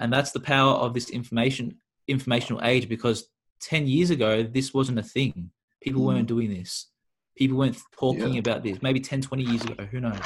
And 0.00 0.12
that's 0.12 0.32
the 0.32 0.40
power 0.40 0.72
of 0.74 0.94
this 0.94 1.10
information 1.10 1.76
informational 2.06 2.64
age 2.64 2.88
because 2.88 3.28
10 3.60 3.86
years 3.86 4.10
ago 4.10 4.42
this 4.42 4.72
wasn't 4.72 4.98
a 4.98 5.02
thing. 5.02 5.50
People 5.82 6.02
mm. 6.02 6.06
weren't 6.06 6.26
doing 6.26 6.50
this. 6.50 6.86
People 7.36 7.58
weren't 7.58 7.78
talking 7.92 8.34
yeah. 8.34 8.40
about 8.40 8.62
this. 8.62 8.82
Maybe 8.82 8.98
10, 8.98 9.20
20 9.20 9.42
years 9.42 9.64
ago, 9.64 9.84
who 9.84 10.00
knows? 10.00 10.18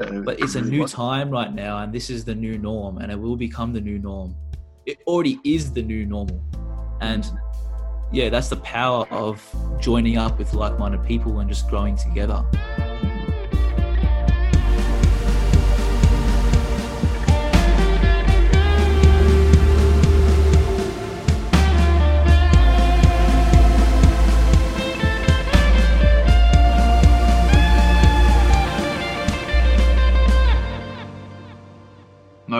Yeah, 0.00 0.20
but 0.24 0.40
it's 0.40 0.54
a 0.54 0.62
new 0.62 0.86
time 0.86 1.30
right 1.30 1.52
now 1.52 1.78
and 1.78 1.92
this 1.92 2.08
is 2.08 2.24
the 2.24 2.34
new 2.34 2.56
norm 2.56 2.98
and 2.98 3.12
it 3.12 3.18
will 3.18 3.36
become 3.36 3.72
the 3.72 3.80
new 3.80 3.98
norm. 3.98 4.34
It 4.86 4.98
already 5.06 5.38
is 5.44 5.72
the 5.72 5.82
new 5.82 6.06
normal. 6.06 6.42
And 7.00 7.30
yeah, 8.10 8.30
that's 8.30 8.48
the 8.48 8.56
power 8.56 9.06
of 9.10 9.42
joining 9.80 10.16
up 10.16 10.38
with 10.38 10.54
like-minded 10.54 11.04
people 11.04 11.40
and 11.40 11.48
just 11.48 11.68
growing 11.68 11.96
together. 11.96 12.44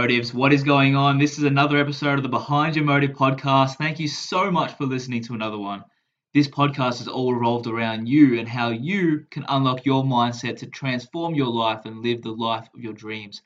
Motives. 0.08 0.32
What 0.32 0.54
is 0.54 0.62
going 0.62 0.96
on? 0.96 1.18
This 1.18 1.36
is 1.36 1.44
another 1.44 1.76
episode 1.76 2.14
of 2.14 2.22
the 2.22 2.30
Behind 2.30 2.74
Your 2.74 2.86
Motive 2.86 3.10
podcast. 3.10 3.76
Thank 3.76 4.00
you 4.00 4.08
so 4.08 4.50
much 4.50 4.72
for 4.72 4.86
listening 4.86 5.22
to 5.24 5.34
another 5.34 5.58
one. 5.58 5.84
This 6.32 6.48
podcast 6.48 7.02
is 7.02 7.08
all 7.08 7.34
revolved 7.34 7.66
around 7.66 8.08
you 8.08 8.38
and 8.38 8.48
how 8.48 8.70
you 8.70 9.26
can 9.30 9.44
unlock 9.50 9.84
your 9.84 10.02
mindset 10.02 10.56
to 10.60 10.66
transform 10.66 11.34
your 11.34 11.48
life 11.48 11.84
and 11.84 12.02
live 12.02 12.22
the 12.22 12.30
life 12.30 12.66
of 12.74 12.80
your 12.80 12.94
dreams. 12.94 13.42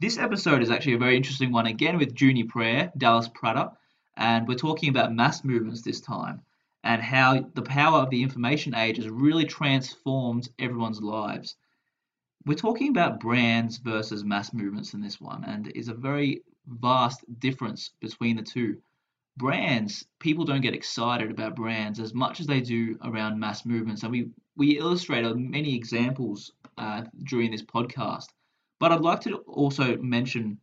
This 0.00 0.18
episode 0.18 0.62
is 0.62 0.70
actually 0.70 0.94
a 0.94 0.98
very 0.98 1.16
interesting 1.16 1.52
one 1.52 1.66
again 1.66 1.96
with 1.96 2.20
Junie 2.20 2.42
Prayer, 2.42 2.90
Dallas 2.98 3.30
Prater, 3.32 3.70
and 4.16 4.48
we're 4.48 4.56
talking 4.56 4.88
about 4.88 5.14
mass 5.14 5.44
movements 5.44 5.82
this 5.82 6.00
time 6.00 6.42
and 6.82 7.00
how 7.00 7.48
the 7.54 7.62
power 7.62 7.98
of 7.98 8.10
the 8.10 8.24
information 8.24 8.74
age 8.74 8.96
has 8.96 9.08
really 9.08 9.44
transformed 9.44 10.48
everyone's 10.58 11.00
lives 11.00 11.54
we're 12.46 12.54
talking 12.54 12.88
about 12.90 13.20
brands 13.20 13.78
versus 13.78 14.24
mass 14.24 14.52
movements 14.52 14.94
in 14.94 15.00
this 15.00 15.20
one, 15.20 15.44
and 15.44 15.68
is 15.68 15.88
a 15.88 15.94
very 15.94 16.42
vast 16.66 17.24
difference 17.40 17.90
between 18.00 18.36
the 18.36 18.42
two. 18.42 18.78
Brands, 19.36 20.06
people 20.20 20.44
don't 20.44 20.60
get 20.60 20.74
excited 20.74 21.30
about 21.30 21.56
brands 21.56 21.98
as 21.98 22.14
much 22.14 22.40
as 22.40 22.46
they 22.46 22.60
do 22.60 22.96
around 23.02 23.40
mass 23.40 23.64
movements, 23.64 24.02
and 24.02 24.12
we 24.12 24.28
we 24.56 24.78
illustrated 24.78 25.36
many 25.36 25.74
examples 25.74 26.52
uh, 26.78 27.02
during 27.24 27.50
this 27.50 27.62
podcast. 27.62 28.26
But 28.78 28.92
I'd 28.92 29.00
like 29.00 29.20
to 29.22 29.36
also 29.46 29.96
mention 29.96 30.58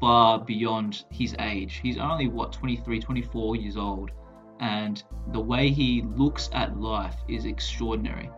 far 0.00 0.38
beyond 0.38 1.04
his 1.10 1.36
age. 1.38 1.80
He's 1.82 1.98
only 1.98 2.28
what 2.28 2.52
23 2.52 3.00
24 3.00 3.56
years 3.56 3.76
old. 3.76 4.12
And 4.60 5.02
the 5.32 5.40
way 5.40 5.70
he 5.70 6.02
looks 6.16 6.50
at 6.52 6.80
life 6.80 7.16
is 7.28 7.44
extraordinary. 7.44 8.30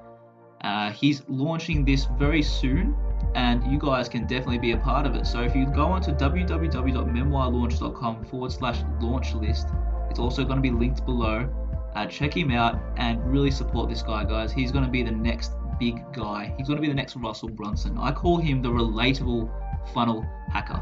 Uh, 0.62 0.90
he's 0.90 1.22
launching 1.28 1.82
this 1.84 2.06
very 2.18 2.42
soon 2.42 2.96
and 3.34 3.64
you 3.72 3.78
guys 3.78 4.08
can 4.08 4.26
definitely 4.26 4.58
be 4.58 4.72
a 4.72 4.76
part 4.76 5.06
of 5.06 5.14
it. 5.14 5.26
So 5.26 5.42
if 5.42 5.56
you 5.56 5.66
go 5.66 5.86
onto 5.86 6.12
www.memoirlaunch.com 6.12 8.24
forward 8.26 8.52
slash 8.52 8.82
launch 9.00 9.34
list 9.34 9.68
it's 10.10 10.18
also 10.18 10.44
going 10.44 10.56
to 10.56 10.62
be 10.62 10.70
linked 10.70 11.06
below. 11.06 11.48
Uh, 11.94 12.06
check 12.06 12.36
him 12.36 12.50
out 12.50 12.80
and 12.96 13.24
really 13.24 13.50
support 13.50 13.88
this 13.88 14.02
guy 14.02 14.24
guys. 14.24 14.52
He's 14.52 14.72
going 14.72 14.84
to 14.84 14.90
be 14.90 15.02
the 15.02 15.10
next 15.10 15.52
big 15.80 16.00
guy. 16.12 16.54
He's 16.56 16.68
going 16.68 16.76
to 16.76 16.82
be 16.82 16.88
the 16.88 16.94
next 16.94 17.16
Russell 17.16 17.48
Brunson. 17.48 17.98
I 17.98 18.12
call 18.12 18.36
him 18.36 18.62
the 18.62 18.68
relatable 18.68 19.50
funnel 19.92 20.24
hacker 20.52 20.80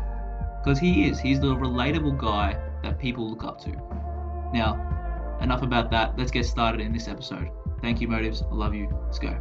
because 0.63 0.79
he 0.79 1.09
is. 1.09 1.19
He's 1.21 1.41
the 1.41 1.55
relatable 1.55 2.19
guy 2.19 2.61
that 2.83 2.99
people 2.99 3.31
look 3.31 3.45
up 3.45 3.59
to. 3.63 3.71
Now, 4.53 5.39
enough 5.41 5.63
about 5.63 5.91
that. 5.93 6.19
Let's 6.19 6.33
get 6.33 6.45
started 6.45 6.81
in 6.81 6.93
this 6.93 7.09
episode. 7.09 7.49
Thank 7.81 8.01
you, 8.01 8.09
Motives. 8.09 8.43
I 8.43 8.53
love 8.53 8.75
you. 8.75 8.89
Let's 9.05 9.21
go. 9.21 9.39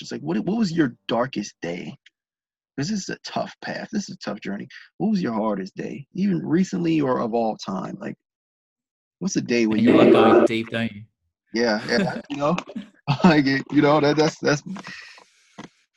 It's 0.00 0.10
like, 0.10 0.22
what, 0.22 0.38
what 0.38 0.58
was 0.58 0.72
your 0.72 0.96
darkest 1.06 1.54
day? 1.60 1.94
This 2.78 2.90
is 2.90 3.10
a 3.10 3.18
tough 3.24 3.54
path. 3.60 3.88
This 3.92 4.08
is 4.08 4.16
a 4.16 4.18
tough 4.18 4.40
journey. 4.40 4.66
What 4.96 5.10
was 5.10 5.22
your 5.22 5.34
hardest 5.34 5.76
day, 5.76 6.06
even 6.14 6.44
recently 6.44 7.00
or 7.02 7.20
of 7.20 7.34
all 7.34 7.56
time? 7.58 7.98
Like, 8.00 8.16
what's 9.22 9.34
the 9.34 9.40
day 9.40 9.66
when 9.66 9.78
you 9.78 9.96
like 9.96 10.10
going 10.10 10.44
deep, 10.46 10.68
don't 10.70 10.90
you? 10.90 11.02
Yeah, 11.54 11.80
yeah. 11.88 12.20
you 12.28 12.38
know, 12.38 12.56
like 13.22 13.46
it, 13.46 13.62
you 13.70 13.80
know 13.80 14.00
that 14.00 14.16
that's 14.16 14.36
that's 14.38 14.64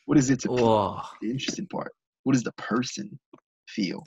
what 0.06 0.20
is 0.20 0.30
it 0.30 0.42
to 0.42 0.50
oh. 0.52 1.02
the 1.24 1.32
interesting 1.32 1.66
part. 1.66 1.92
What 2.24 2.34
does 2.34 2.44
the 2.44 2.52
person 2.52 3.20
feel? 3.68 4.04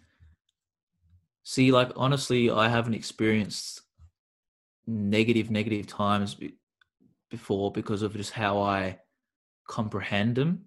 See, 1.42 1.72
like 1.72 1.90
honestly, 1.96 2.48
I 2.48 2.68
haven't 2.68 2.94
experienced 2.94 3.80
negative 4.86 5.50
negative 5.50 5.88
times 5.88 6.36
before 7.28 7.72
because 7.72 8.02
of 8.02 8.14
just 8.14 8.30
how 8.30 8.62
I 8.62 9.00
comprehend 9.68 10.36
them. 10.36 10.66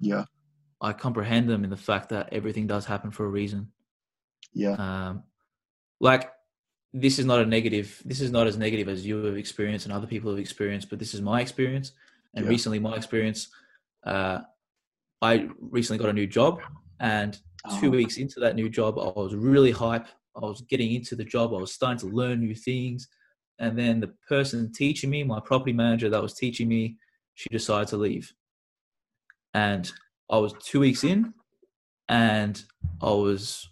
Yeah. 0.00 0.24
I 0.82 0.92
comprehend 0.92 1.48
them 1.48 1.64
in 1.64 1.70
the 1.70 1.78
fact 1.78 2.10
that 2.10 2.28
everything 2.30 2.66
does 2.66 2.84
happen 2.84 3.10
for 3.10 3.24
a 3.24 3.30
reason. 3.30 3.72
Yeah. 4.52 4.72
Um, 4.72 5.22
like 5.98 6.30
this 6.98 7.18
is 7.18 7.26
not 7.26 7.40
a 7.40 7.46
negative 7.46 8.02
this 8.06 8.20
is 8.20 8.30
not 8.30 8.46
as 8.46 8.56
negative 8.56 8.88
as 8.88 9.06
you 9.06 9.22
have 9.22 9.36
experienced 9.36 9.84
and 9.84 9.92
other 9.92 10.06
people 10.06 10.30
have 10.30 10.40
experienced 10.40 10.88
but 10.88 10.98
this 10.98 11.14
is 11.14 11.20
my 11.20 11.40
experience. 11.40 11.92
And 12.34 12.44
yeah. 12.44 12.50
recently 12.50 12.78
my 12.78 12.94
experience 12.96 13.48
uh, 14.04 14.38
i 15.22 15.48
recently 15.60 15.98
got 15.98 16.10
a 16.10 16.12
new 16.20 16.26
job 16.26 16.60
and 17.00 17.38
two 17.80 17.88
oh. 17.88 17.90
weeks 17.90 18.16
into 18.16 18.40
that 18.40 18.56
new 18.56 18.68
job 18.68 18.98
i 18.98 19.04
was 19.04 19.34
really 19.34 19.70
hype. 19.70 20.06
I 20.36 20.40
was 20.40 20.60
getting 20.62 20.92
into 20.92 21.16
the 21.16 21.24
job. 21.24 21.54
I 21.54 21.58
was 21.58 21.72
starting 21.72 21.98
to 22.00 22.14
learn 22.14 22.40
new 22.40 22.54
things. 22.54 23.08
And 23.58 23.78
then 23.78 24.00
the 24.00 24.12
person 24.28 24.70
teaching 24.70 25.08
me 25.08 25.24
my 25.24 25.40
property 25.40 25.72
manager 25.72 26.10
that 26.10 26.22
was 26.22 26.34
teaching 26.34 26.68
me 26.68 26.96
she 27.34 27.48
decided 27.50 27.88
to 27.88 27.96
leave. 27.96 28.32
And 29.54 29.90
i 30.30 30.38
was 30.38 30.52
two 30.62 30.80
weeks 30.80 31.04
in 31.04 31.32
and 32.08 32.62
i 33.00 33.10
was 33.10 33.68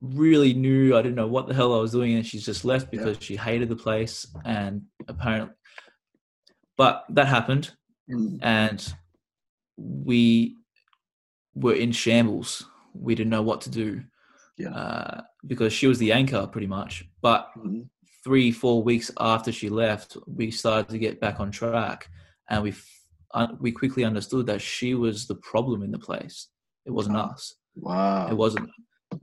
really 0.00 0.54
knew 0.54 0.96
I 0.96 1.02
didn't 1.02 1.16
know 1.16 1.26
what 1.26 1.48
the 1.48 1.54
hell 1.54 1.74
I 1.74 1.80
was 1.80 1.92
doing, 1.92 2.14
and 2.14 2.26
she's 2.26 2.44
just 2.44 2.64
left 2.64 2.90
because 2.90 3.16
yeah. 3.16 3.22
she 3.22 3.36
hated 3.36 3.68
the 3.68 3.76
place. 3.76 4.26
And 4.44 4.82
apparently, 5.08 5.54
but 6.76 7.04
that 7.10 7.26
happened, 7.26 7.72
mm. 8.10 8.38
and 8.42 8.94
we 9.76 10.56
were 11.54 11.74
in 11.74 11.92
shambles. 11.92 12.64
We 12.94 13.14
didn't 13.14 13.30
know 13.30 13.42
what 13.42 13.60
to 13.62 13.70
do. 13.70 14.02
Yeah. 14.58 14.70
Uh, 14.70 15.20
because 15.46 15.72
she 15.72 15.86
was 15.86 15.98
the 15.98 16.12
anchor 16.12 16.46
pretty 16.46 16.66
much. 16.66 17.04
But 17.20 17.48
mm-hmm. 17.58 17.82
three, 18.24 18.50
four 18.50 18.82
weeks 18.82 19.10
after 19.20 19.52
she 19.52 19.68
left, 19.68 20.16
we 20.26 20.50
started 20.50 20.88
to 20.90 20.98
get 20.98 21.20
back 21.20 21.40
on 21.40 21.50
track, 21.50 22.08
and 22.48 22.62
we 22.62 22.74
uh, 23.34 23.48
we 23.60 23.72
quickly 23.72 24.04
understood 24.04 24.46
that 24.46 24.62
she 24.62 24.94
was 24.94 25.26
the 25.26 25.34
problem 25.36 25.82
in 25.82 25.90
the 25.90 25.98
place. 25.98 26.48
It 26.86 26.90
wasn't 26.90 27.16
us. 27.16 27.54
Wow. 27.74 28.28
It 28.28 28.34
wasn't 28.34 28.70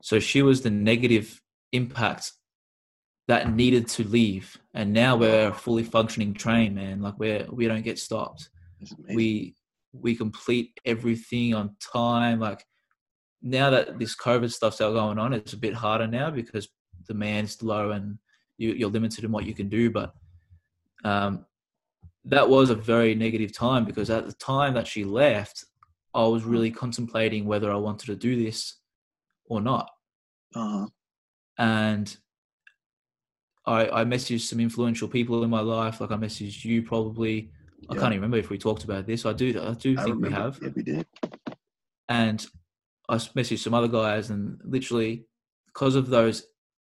so 0.02 0.20
she 0.20 0.42
was 0.42 0.62
the 0.62 0.70
negative 0.70 1.42
impact 1.72 2.32
that 3.28 3.54
needed 3.54 3.88
to 3.88 4.04
leave. 4.04 4.58
And 4.74 4.94
now 4.94 5.16
we're 5.16 5.50
a 5.50 5.54
fully 5.54 5.84
functioning 5.84 6.34
train, 6.34 6.76
man. 6.76 7.02
Like 7.02 7.18
we're 7.20 7.46
we 7.52 7.68
don't 7.68 7.84
get 7.84 8.00
stopped. 8.00 8.50
We 9.14 9.56
we 9.94 10.16
complete 10.16 10.80
everything 10.86 11.54
on 11.54 11.76
time. 11.80 12.40
Like 12.40 12.66
now 13.42 13.70
that 13.70 14.00
this 14.00 14.16
COVID 14.16 14.52
stuff's 14.52 14.82
out 14.82 14.94
going 14.94 15.20
on, 15.20 15.34
it's 15.34 15.54
a 15.54 15.58
bit 15.58 15.74
harder 15.74 16.08
now 16.08 16.32
because 16.32 16.68
demand's 17.08 17.62
low 17.62 17.92
and 17.92 18.18
you, 18.58 18.88
are 18.88 18.90
limited 18.90 19.24
in 19.24 19.32
what 19.32 19.46
you 19.46 19.54
can 19.54 19.70
do. 19.70 19.90
But 19.90 20.14
um, 21.04 21.46
that 22.26 22.50
was 22.50 22.70
a 22.70 22.76
very 22.76 23.16
negative 23.16 23.54
time 23.54 23.86
because 23.86 24.10
at 24.10 24.26
the 24.26 24.34
time 24.34 24.74
that 24.74 24.88
she 24.88 25.04
left, 25.04 25.66
I 26.14 26.24
was 26.24 26.44
really 26.44 26.72
contemplating 26.72 27.46
whether 27.46 27.72
I 27.72 27.76
wanted 27.76 28.08
to 28.08 28.16
do 28.16 28.42
this 28.42 28.76
or 29.46 29.62
not. 29.62 29.90
Uh-huh. 30.56 30.88
And 31.58 32.16
I, 33.66 34.02
I 34.02 34.06
messaged 34.06 34.42
some 34.42 34.60
influential 34.60 35.08
people 35.08 35.44
in 35.44 35.50
my 35.50 35.62
life. 35.62 36.02
Like 36.02 36.12
I 36.12 36.16
messaged 36.16 36.66
you 36.66 36.84
probably. 36.84 37.52
I 37.90 37.96
Yeah. 37.96 38.00
can't 38.02 38.14
even 38.14 38.22
remember 38.22 38.38
if 38.38 38.50
we 38.50 38.58
talked 38.58 38.84
about 38.86 39.06
this. 39.06 39.26
I 39.26 39.34
do. 39.34 39.50
I 39.62 39.74
do 39.74 39.96
I 39.98 40.04
think 40.04 40.22
we 40.22 40.32
have. 40.32 40.60
Yeah, 40.62 40.70
we 40.76 40.84
did. 40.84 41.06
and 42.10 42.46
I 43.10 43.16
messaged 43.16 43.60
some 43.60 43.74
other 43.74 43.88
guys, 43.90 44.30
and 44.30 44.60
literally 44.64 45.26
because 45.68 45.96
of 45.96 46.08
those 46.08 46.44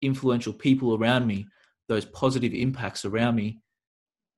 influential 0.03 0.53
people 0.53 0.95
around 0.97 1.27
me, 1.27 1.47
those 1.89 2.05
positive 2.05 2.53
impacts 2.53 3.05
around 3.05 3.37
me, 3.37 3.61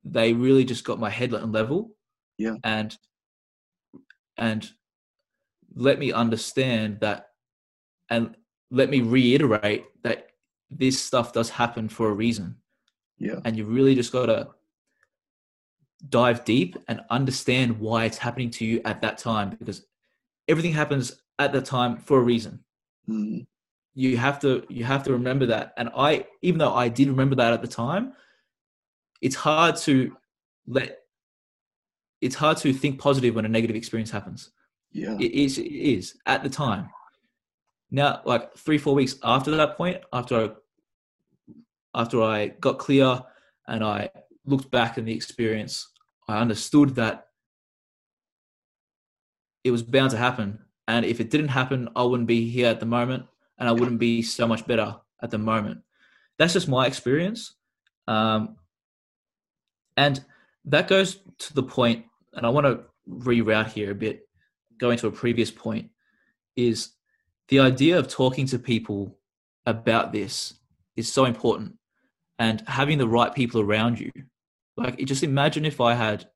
they 0.04 0.32
really 0.32 0.64
just 0.64 0.84
got 0.84 1.00
my 1.00 1.10
head 1.10 1.32
level. 1.32 1.90
Yeah. 2.38 2.56
and 2.64 2.96
and 4.36 4.68
let 5.76 5.98
me 5.98 6.12
understand 6.12 6.98
that, 7.00 7.28
and 8.14 8.36
let 8.70 8.88
me 8.90 9.00
reiterate 9.00 9.84
that 10.02 10.18
this 10.70 10.96
stuff 11.08 11.32
does 11.32 11.50
happen 11.50 11.88
for 11.88 12.08
a 12.08 12.12
reason, 12.12 12.56
Yeah. 13.18 13.40
and 13.44 13.56
you 13.56 13.64
really 13.64 13.94
just 13.94 14.12
gotta 14.12 14.48
dive 16.08 16.44
deep 16.44 16.76
and 16.88 17.00
understand 17.10 17.78
why 17.80 18.04
it's 18.04 18.18
happening 18.18 18.50
to 18.50 18.64
you 18.64 18.80
at 18.84 19.00
that 19.00 19.16
time 19.18 19.50
because 19.50 19.86
everything 20.48 20.72
happens 20.72 21.22
at 21.38 21.52
that 21.52 21.64
time 21.64 21.96
for 21.96 22.18
a 22.18 22.22
reason 22.22 22.62
Mhm. 23.08 23.46
you 23.94 24.16
have 24.18 24.38
to 24.40 24.50
you 24.68 24.84
have 24.84 25.02
to 25.04 25.12
remember 25.12 25.46
that 25.46 25.72
and 25.78 25.88
i 26.08 26.26
even 26.42 26.58
though 26.58 26.74
i 26.74 26.88
did 26.98 27.08
remember 27.08 27.36
that 27.36 27.54
at 27.54 27.62
the 27.62 27.68
time 27.84 28.12
it's 29.22 29.38
hard 29.48 29.76
to 29.86 30.14
let 30.66 30.98
it's 32.20 32.34
hard 32.34 32.56
to 32.58 32.72
think 32.74 33.00
positive 33.00 33.34
when 33.34 33.46
a 33.46 33.48
negative 33.56 33.76
experience 33.76 34.10
happens 34.10 34.50
Yeah. 34.92 35.16
it 35.18 35.32
is 35.44 35.58
it 35.58 35.72
is 35.96 36.04
at 36.26 36.42
the 36.42 36.50
time 36.50 36.84
now 37.94 38.20
like 38.24 38.54
three 38.56 38.78
four 38.78 38.94
weeks 38.94 39.16
after 39.22 39.52
that 39.52 39.76
point 39.76 39.98
after 40.12 40.36
i 40.36 40.50
after 42.00 42.22
i 42.22 42.48
got 42.48 42.78
clear 42.78 43.20
and 43.68 43.84
i 43.84 44.10
looked 44.44 44.70
back 44.70 44.98
in 44.98 45.04
the 45.04 45.14
experience 45.14 45.88
i 46.28 46.38
understood 46.38 46.94
that 46.96 47.28
it 49.64 49.70
was 49.70 49.82
bound 49.82 50.10
to 50.10 50.18
happen. 50.18 50.58
And 50.86 51.06
if 51.06 51.18
it 51.20 51.30
didn't 51.30 51.48
happen 51.48 51.88
i 51.96 52.02
wouldn't 52.02 52.28
be 52.28 52.48
here 52.50 52.68
at 52.68 52.80
the 52.80 52.86
moment 52.86 53.24
and 53.58 53.68
i 53.68 53.72
wouldn't 53.72 53.98
be 53.98 54.22
so 54.22 54.46
much 54.46 54.66
better 54.66 54.96
at 55.22 55.30
the 55.30 55.38
moment. 55.38 55.80
That's 56.38 56.52
just 56.52 56.68
my 56.68 56.86
experience. 56.86 57.54
Um, 58.06 58.56
and 59.96 60.22
that 60.66 60.88
goes 60.88 61.20
to 61.38 61.54
the 61.54 61.62
point 61.62 62.04
and 62.34 62.44
i 62.44 62.48
want 62.48 62.66
to 62.66 62.80
reroute 63.08 63.72
here 63.72 63.90
a 63.92 63.94
bit 63.94 64.28
going 64.78 64.98
to 64.98 65.06
a 65.06 65.12
previous 65.12 65.50
point 65.50 65.90
is 66.56 66.90
the 67.48 67.60
idea 67.60 67.98
of 67.98 68.08
talking 68.08 68.46
to 68.46 68.58
people 68.58 69.18
about 69.66 70.12
this 70.12 70.54
is 70.96 71.12
so 71.12 71.24
important 71.24 71.76
and 72.38 72.62
having 72.66 72.98
the 72.98 73.08
right 73.08 73.34
people 73.34 73.60
around 73.60 73.98
you. 74.00 74.10
Like 74.76 74.98
just 75.04 75.22
imagine 75.22 75.64
if 75.64 75.80
i 75.80 75.94
had 75.94 76.26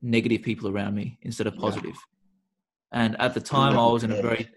negative 0.00 0.42
people 0.42 0.68
around 0.68 0.94
me 0.94 1.18
instead 1.22 1.46
of 1.46 1.54
Yeah. 1.54 1.60
positive. 1.60 1.96
And 2.92 3.20
at 3.20 3.34
the 3.34 3.40
time 3.40 3.78
i 3.78 3.86
was 3.86 4.04
in 4.04 4.12
a 4.12 4.22
very 4.22 4.48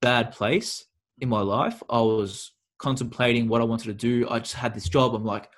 bad 0.00 0.32
place 0.32 0.84
in 1.18 1.28
my 1.28 1.40
life. 1.40 1.82
I 1.88 2.00
was 2.00 2.52
contemplating 2.78 3.48
what 3.48 3.60
i 3.60 3.64
wanted 3.64 3.86
to 3.86 3.94
do. 3.94 4.28
I 4.28 4.38
just 4.40 4.54
had 4.54 4.74
this 4.74 4.88
job. 4.88 5.14
I'm 5.14 5.24
like 5.24 5.50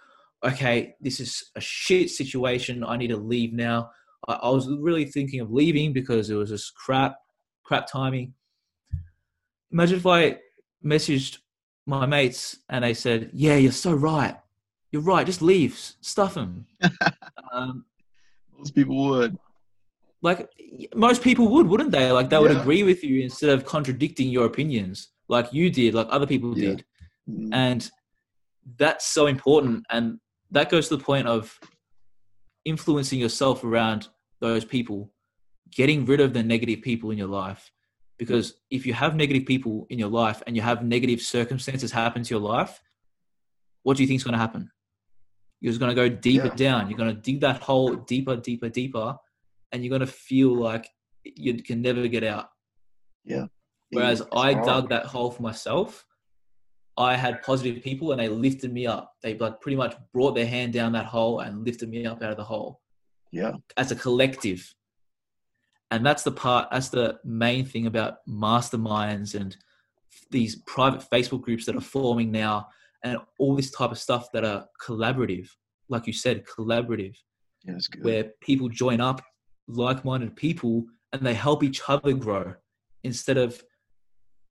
okay 0.44 0.94
this 1.00 1.18
is 1.20 1.50
a 1.56 1.60
shit 1.60 2.10
situation. 2.10 2.84
I 2.84 2.96
need 2.96 3.08
to 3.08 3.16
leave 3.16 3.52
now. 3.52 3.90
I, 4.28 4.34
I 4.34 4.50
was 4.50 4.68
really 4.68 5.04
thinking 5.06 5.40
of 5.40 5.50
leaving 5.52 5.92
because 5.92 6.30
it 6.30 6.34
was 6.34 6.50
just 6.50 6.74
crap, 6.74 7.16
crap 7.64 7.86
timing. 7.90 8.34
Imagine 9.72 9.98
if 9.98 10.06
I 10.06 10.38
messaged 10.84 11.38
my 11.86 12.06
mates 12.06 12.58
and 12.68 12.84
they 12.84 12.94
said, 12.94 13.30
"Yeah, 13.32 13.56
you're 13.56 13.72
so 13.72 13.92
right. 13.94 14.36
You're 14.92 15.02
right. 15.02 15.26
Just 15.26 15.42
leave. 15.42 15.76
Stuff 16.00 16.34
them." 16.34 16.66
um, 17.52 17.84
Most 18.58 18.74
people 18.74 18.96
would. 19.08 19.36
like 20.22 20.48
most 20.94 21.22
people 21.22 21.48
would, 21.48 21.66
wouldn't 21.68 21.90
they? 21.90 22.10
Like 22.10 22.30
they 22.30 22.38
would 22.38 22.50
Yeah. 22.52 22.60
agree 22.60 22.82
with 22.82 23.04
you 23.04 23.22
instead 23.22 23.50
of 23.50 23.64
contradicting 23.64 24.28
your 24.30 24.46
opinions, 24.46 25.08
like 25.28 25.52
you 25.52 25.70
did, 25.70 25.94
like 25.94 26.08
other 26.10 26.26
people 26.26 26.56
Yeah. 26.56 26.70
did. 26.70 26.84
Mhm. 27.28 27.48
and 27.52 27.90
that's 28.78 29.04
so 29.06 29.26
important 29.26 29.84
and 29.90 30.20
that 30.52 30.70
goes 30.70 30.86
to 30.88 30.96
the 30.96 31.02
point 31.02 31.26
of 31.26 31.58
influencing 32.64 33.18
yourself 33.18 33.64
around 33.64 34.08
those 34.40 34.64
people 34.64 35.12
getting 35.72 36.04
rid 36.06 36.20
of 36.20 36.32
the 36.32 36.42
negative 36.42 36.82
people 36.82 37.10
in 37.10 37.18
your 37.18 37.26
life 37.42 37.72
because 38.18 38.54
if 38.70 38.86
you 38.86 38.94
have 38.94 39.14
negative 39.14 39.44
people 39.46 39.86
in 39.90 39.98
your 39.98 40.08
life 40.08 40.42
and 40.46 40.56
you 40.56 40.62
have 40.62 40.82
negative 40.84 41.20
circumstances 41.20 41.90
happen 41.92 42.22
to 42.22 42.30
your 42.34 42.40
life 42.40 42.80
what 43.82 43.96
do 43.96 44.02
you 44.02 44.06
think 44.06 44.18
is 44.18 44.24
going 44.24 44.32
to 44.32 44.38
happen 44.38 44.70
you're 45.60 45.70
just 45.72 45.80
going 45.80 45.94
to 45.94 46.00
go 46.02 46.08
deeper 46.08 46.46
Yeah. 46.48 46.54
down 46.54 46.88
you're 46.90 46.98
going 46.98 47.14
to 47.14 47.20
dig 47.20 47.40
that 47.40 47.62
hole 47.62 47.94
deeper 47.94 48.36
deeper 48.36 48.68
deeper 48.68 49.16
and 49.72 49.82
you're 49.84 49.90
going 49.96 50.00
to 50.00 50.06
feel 50.06 50.54
like 50.56 50.88
you 51.24 51.62
can 51.62 51.82
never 51.82 52.06
get 52.08 52.24
out 52.24 52.48
yeah 53.24 53.46
Whereas 53.90 54.20
It's 54.20 54.28
I 54.32 54.52
hard. 54.54 54.66
dug 54.66 54.88
that 54.88 55.06
hole 55.06 55.30
for 55.30 55.42
myself. 55.42 56.04
I 56.98 57.14
had 57.14 57.40
positive 57.42 57.84
people 57.84 58.10
and 58.10 58.20
they 58.20 58.28
lifted 58.28 58.72
me 58.72 58.84
up. 58.88 59.12
They 59.22 59.38
like 59.38 59.60
pretty 59.60 59.76
much 59.76 59.94
brought 60.12 60.34
their 60.34 60.44
hand 60.46 60.72
down 60.72 60.90
that 60.92 61.06
hole 61.06 61.38
and 61.38 61.64
lifted 61.64 61.88
me 61.88 62.04
up 62.04 62.20
out 62.20 62.32
of 62.32 62.36
the 62.36 62.42
hole 62.42 62.80
Yeah. 63.30 63.52
as 63.76 63.92
a 63.92 63.94
collective. 63.94 64.74
And 65.90 66.04
that's 66.04 66.24
the 66.24 66.32
part, 66.32 66.68
that's 66.70 66.88
the 66.88 67.18
main 67.24 67.64
thing 67.64 67.86
about 67.86 68.18
masterminds 68.28 69.34
and 69.38 69.56
these 70.30 70.56
private 70.66 71.04
Facebook 71.12 71.42
groups 71.42 71.66
that 71.66 71.76
are 71.76 71.80
forming 71.80 72.32
now 72.32 72.68
and 73.04 73.18
all 73.38 73.54
this 73.54 73.70
type 73.70 73.92
of 73.92 73.98
stuff 73.98 74.32
that 74.32 74.44
are 74.44 74.66
collaborative. 74.82 75.48
Like 75.88 76.06
you 76.06 76.12
said, 76.12 76.44
collaborative 76.44 77.14
Yeah, 77.64 77.74
that's 77.74 77.86
good. 77.86 78.04
where 78.04 78.24
people 78.40 78.68
join 78.68 79.00
up 79.00 79.22
like-minded 79.68 80.34
people 80.36 80.84
and 81.12 81.22
they 81.22 81.34
help 81.34 81.62
each 81.62 81.82
other 81.88 82.12
grow 82.12 82.54
instead 83.04 83.36
of 83.36 83.62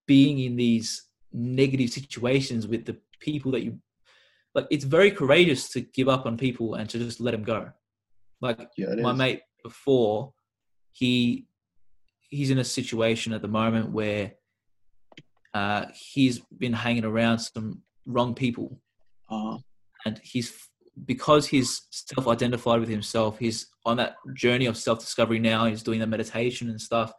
being 0.07 0.39
in 0.39 0.55
these 0.55 1.09
negative 1.33 1.89
situations 1.89 2.67
with 2.67 2.85
the 2.85 2.97
people 3.19 3.51
that 3.51 3.63
you 3.63 3.77
like 4.53 4.67
it's 4.69 4.85
very 4.85 5.11
courageous 5.11 5.69
to 5.69 5.81
give 5.81 6.07
up 6.07 6.25
on 6.25 6.37
people 6.37 6.75
and 6.75 6.89
to 6.89 6.97
just 6.97 7.19
let 7.19 7.31
them 7.31 7.43
go 7.43 7.69
like 8.41 8.69
yeah, 8.77 8.95
my 8.95 9.11
is. 9.11 9.17
mate 9.17 9.41
before 9.63 10.33
he 10.95 11.45
he's 12.29 12.51
in 12.51 12.59
a 12.59 12.63
situation 12.63 13.33
at 13.33 13.41
the 13.41 13.47
moment 13.47 13.91
where 13.91 14.33
uh 15.53 15.85
he's 15.93 16.39
been 16.63 16.73
hanging 16.73 17.05
around 17.05 17.39
some 17.39 17.81
wrong 18.05 18.33
people. 18.33 18.79
Uh, 19.29 19.57
and 20.05 20.19
he's 20.23 20.69
because 21.05 21.47
he's 21.47 21.87
self-identified 21.89 22.79
with 22.79 22.87
himself 22.87 23.37
he's 23.37 23.67
on 23.85 23.97
that 23.97 24.15
journey 24.33 24.65
of 24.65 24.77
self-discovery 24.77 25.39
now 25.39 25.65
he's 25.65 25.83
doing 25.83 25.99
the 25.99 26.07
meditation 26.07 26.69
and 26.69 26.79
stuff 26.79 27.11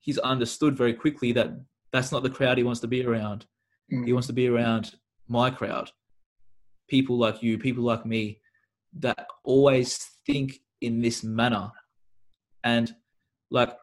he's 0.00 0.18
understood 0.18 0.76
very 0.76 0.94
quickly 0.94 1.30
that 1.32 1.50
that's 1.92 2.12
not 2.12 2.22
the 2.22 2.30
crowd 2.30 2.58
he 2.58 2.64
wants 2.64 2.80
to 2.80 2.86
be 2.86 3.04
around. 3.04 3.46
He 3.88 4.12
wants 4.12 4.26
to 4.26 4.32
be 4.32 4.48
around 4.48 4.94
my 5.28 5.50
crowd. 5.50 5.90
People 6.88 7.18
like 7.18 7.42
you 7.42 7.58
people 7.58 7.84
like 7.84 8.04
me 8.04 8.40
that 9.00 9.26
always 9.44 9.98
think 10.26 10.60
in 10.80 11.00
this 11.00 11.22
manner 11.22 11.70
and 12.64 12.94
like 13.50 13.76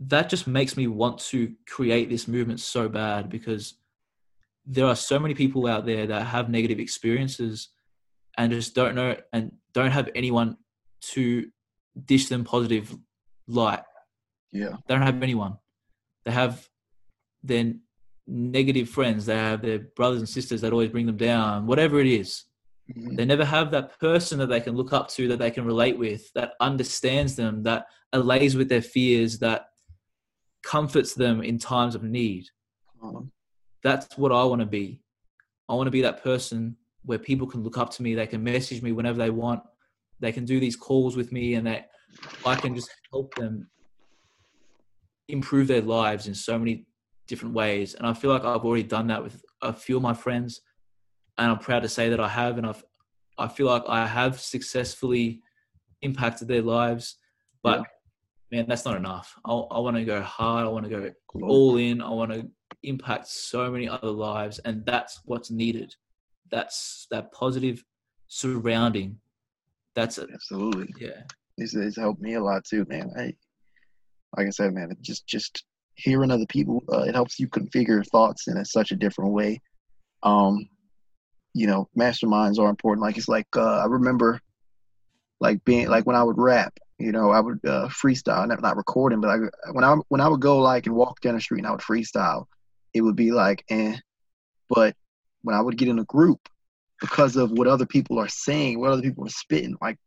that 0.00 0.28
just 0.28 0.46
makes 0.46 0.76
me 0.76 0.86
want 0.86 1.18
to 1.18 1.52
create 1.66 2.08
this 2.08 2.28
movement 2.28 2.60
so 2.60 2.88
bad 2.88 3.28
because 3.28 3.74
there 4.64 4.86
are 4.86 4.96
so 4.96 5.18
many 5.18 5.34
people 5.34 5.66
out 5.66 5.86
there 5.86 6.06
that 6.06 6.26
have 6.26 6.48
negative 6.48 6.78
experiences 6.78 7.68
and 8.36 8.52
just 8.52 8.74
don't 8.74 8.94
know 8.94 9.16
and 9.32 9.52
don't 9.72 9.90
have 9.90 10.08
anyone 10.14 10.56
to 11.00 11.48
dish 12.06 12.28
them 12.28 12.44
positive 12.44 12.96
light 13.48 13.82
yeah. 14.52 14.76
they 14.86 14.94
don't 14.94 15.02
have 15.02 15.22
anyone. 15.22 15.56
They 16.24 16.32
have 16.32 16.68
their 17.42 17.74
negative 18.26 18.88
friends. 18.88 19.26
They 19.26 19.36
have 19.36 19.62
their 19.62 19.78
brothers 19.78 20.20
and 20.20 20.28
sisters 20.28 20.60
that 20.60 20.72
always 20.72 20.90
bring 20.90 21.06
them 21.06 21.16
down. 21.16 21.66
Whatever 21.66 22.00
it 22.00 22.06
is, 22.06 22.44
Mhm. 22.96 23.16
they 23.16 23.24
never 23.24 23.44
have 23.44 23.70
that 23.70 23.98
person 24.00 24.38
that 24.38 24.46
they 24.48 24.60
can 24.60 24.74
look 24.74 24.92
up 24.92 25.08
to, 25.10 25.28
that 25.28 25.38
they 25.38 25.50
can 25.50 25.64
relate 25.64 25.98
with, 25.98 26.32
that 26.32 26.54
understands 26.60 27.36
them, 27.36 27.62
that 27.64 27.86
allays 28.12 28.56
with 28.56 28.68
their 28.68 28.82
fears, 28.82 29.38
that 29.40 29.68
comforts 30.62 31.14
them 31.14 31.42
in 31.42 31.58
times 31.58 31.94
of 31.94 32.02
need. 32.02 32.48
Uh, 33.02 33.20
That's 33.82 34.16
what 34.16 34.32
I 34.32 34.42
want 34.44 34.60
to 34.60 34.66
be. 34.66 35.00
I 35.68 35.74
want 35.74 35.86
to 35.86 35.92
be 35.92 36.02
that 36.02 36.22
person 36.22 36.76
where 37.04 37.18
people 37.18 37.46
can 37.46 37.62
look 37.62 37.78
up 37.78 37.90
to 37.90 38.02
me. 38.02 38.14
They 38.14 38.26
can 38.26 38.42
message 38.42 38.82
me 38.82 38.92
whenever 38.92 39.18
they 39.18 39.30
want. 39.30 39.62
They 40.20 40.32
can 40.32 40.44
do 40.44 40.58
these 40.58 40.76
calls 40.76 41.16
with 41.16 41.30
me, 41.30 41.54
and 41.54 41.66
that 41.66 41.90
I 42.44 42.54
can 42.56 42.74
just 42.74 42.90
help 43.12 43.34
them 43.34 43.70
improve 45.28 45.68
their 45.68 45.82
lives 45.82 46.26
in 46.26 46.34
so 46.34 46.58
many 46.58 46.86
different 47.26 47.54
ways. 47.54 47.94
And 47.94 48.06
I 48.06 48.14
feel 48.14 48.30
like 48.30 48.44
I've 48.44 48.64
already 48.64 48.82
done 48.82 49.06
that 49.08 49.22
with 49.22 49.42
a 49.62 49.72
few 49.72 49.96
of 49.96 50.02
my 50.02 50.14
friends, 50.14 50.62
and 51.38 51.50
I'm 51.50 51.58
proud 51.58 51.82
to 51.82 51.88
say 51.88 52.08
that 52.10 52.20
I 52.20 52.28
have. 52.28 52.58
And 52.58 52.66
I've, 52.66 52.84
I 53.38 53.48
feel 53.48 53.66
like 53.66 53.84
I 53.88 54.06
have 54.06 54.40
successfully 54.40 55.42
impacted 56.02 56.48
their 56.48 56.62
lives. 56.62 57.16
But 57.62 57.84
man, 58.50 58.66
that's 58.68 58.84
not 58.84 58.96
enough. 58.96 59.34
I, 59.44 59.52
I 59.52 59.78
want 59.78 59.96
to 59.96 60.04
go 60.04 60.20
hard. 60.22 60.66
I 60.66 60.68
want 60.68 60.84
to 60.84 60.90
go 60.90 61.10
all 61.42 61.76
in. 61.76 62.02
I 62.02 62.10
want 62.10 62.32
to 62.32 62.48
impact 62.82 63.28
so 63.28 63.70
many 63.70 63.88
other 63.88 64.10
lives, 64.10 64.58
and 64.60 64.84
that's 64.84 65.20
what's 65.24 65.50
needed. 65.50 65.94
That's 66.50 67.06
that 67.10 67.32
positive 67.32 67.84
surrounding. 68.28 69.18
That's 69.94 70.18
it. 70.18 70.30
Absolutely. 70.32 70.94
Yeah. 70.98 71.22
It's, 71.56 71.74
it's 71.74 71.96
helped 71.96 72.20
me 72.20 72.34
a 72.34 72.42
lot 72.42 72.64
too, 72.64 72.86
man. 72.88 73.10
I, 73.18 73.34
like 74.36 74.46
I 74.46 74.50
said, 74.50 74.74
man, 74.74 74.96
just 75.00 75.26
just 75.26 75.64
hearing 75.94 76.30
other 76.30 76.46
people, 76.46 76.84
uh, 76.92 77.00
it 77.00 77.14
helps 77.14 77.40
you 77.40 77.48
configure 77.48 78.06
thoughts 78.06 78.46
in 78.46 78.56
a, 78.56 78.64
such 78.64 78.92
a 78.92 78.96
different 78.96 79.32
way. 79.32 79.60
Um, 80.22 80.68
you 81.58 81.66
know, 81.66 81.88
masterminds 81.98 82.58
are 82.58 82.70
important. 82.70 83.02
Like 83.02 83.18
it's 83.18 83.28
like 83.28 83.48
uh, 83.56 83.78
I 83.78 83.86
remember, 83.86 84.40
like 85.40 85.64
being 85.64 85.88
like 85.88 86.06
when 86.06 86.14
I 86.14 86.22
would 86.22 86.38
rap, 86.38 86.78
you 86.98 87.10
know, 87.10 87.30
I 87.30 87.40
would 87.40 87.58
uh, 87.64 87.88
freestyle, 87.88 88.46
not, 88.46 88.62
not 88.62 88.76
recording, 88.76 89.20
but 89.20 89.30
I, 89.30 89.36
when 89.72 89.84
I 89.84 89.96
when 90.08 90.20
I 90.20 90.28
would 90.28 90.40
go 90.40 90.58
like 90.58 90.86
and 90.86 90.94
walk 90.94 91.20
down 91.20 91.34
the 91.34 91.40
street 91.40 91.58
and 91.58 91.66
I 91.66 91.72
would 91.72 91.80
freestyle, 91.80 92.46
it 92.94 93.00
would 93.00 93.16
be 93.16 93.32
like, 93.32 93.64
eh. 93.70 93.96
But 94.68 94.94
when 95.42 95.56
I 95.56 95.60
would 95.60 95.76
get 95.76 95.88
in 95.88 95.98
a 95.98 96.04
group, 96.04 96.48
because 97.00 97.34
of 97.34 97.50
what 97.50 97.66
other 97.66 97.86
people 97.86 98.20
are 98.20 98.28
saying, 98.28 98.78
what 98.78 98.92
other 98.92 99.02
people 99.02 99.26
are 99.26 99.30
spitting, 99.30 99.76
like 99.80 99.98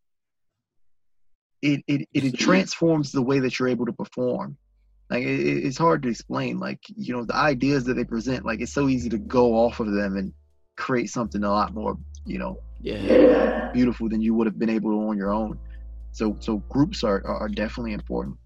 it 1.61 1.83
it, 1.87 2.07
it, 2.13 2.37
transforms 2.37 3.11
the 3.11 3.21
way 3.21 3.39
that 3.39 3.59
you're 3.59 3.67
able 3.67 3.87
to 3.87 3.93
perform. 3.93 4.57
Like 5.09 5.23
it, 5.23 5.65
it's 5.65 5.77
hard 5.77 6.03
to 6.03 6.09
explain. 6.09 6.59
Like 6.59 6.79
you 6.87 7.13
know, 7.13 7.25
the 7.25 7.35
ideas 7.35 7.83
that 7.85 7.95
they 7.95 8.05
present, 8.05 8.45
like 8.45 8.61
it's 8.61 8.73
so 8.73 8.87
easy 8.87 9.09
to 9.09 9.17
go 9.17 9.55
off 9.55 9.81
of 9.81 9.91
them 9.91 10.15
and 10.15 10.33
create 10.77 11.09
something 11.09 11.43
a 11.43 11.49
lot 11.49 11.73
more, 11.73 11.97
you 12.25 12.37
know, 12.37 12.59
yeah, 12.81 13.71
beautiful 13.73 14.09
than 14.09 14.21
you 14.21 14.33
would 14.33 14.47
have 14.47 14.57
been 14.57 14.69
able 14.69 14.91
to 14.91 15.09
on 15.09 15.17
your 15.17 15.31
own. 15.31 15.59
So 16.11 16.35
so 16.39 16.57
groups 16.69 17.03
are 17.03 17.25
are 17.25 17.49
definitely 17.49 17.93
important. 17.93 18.37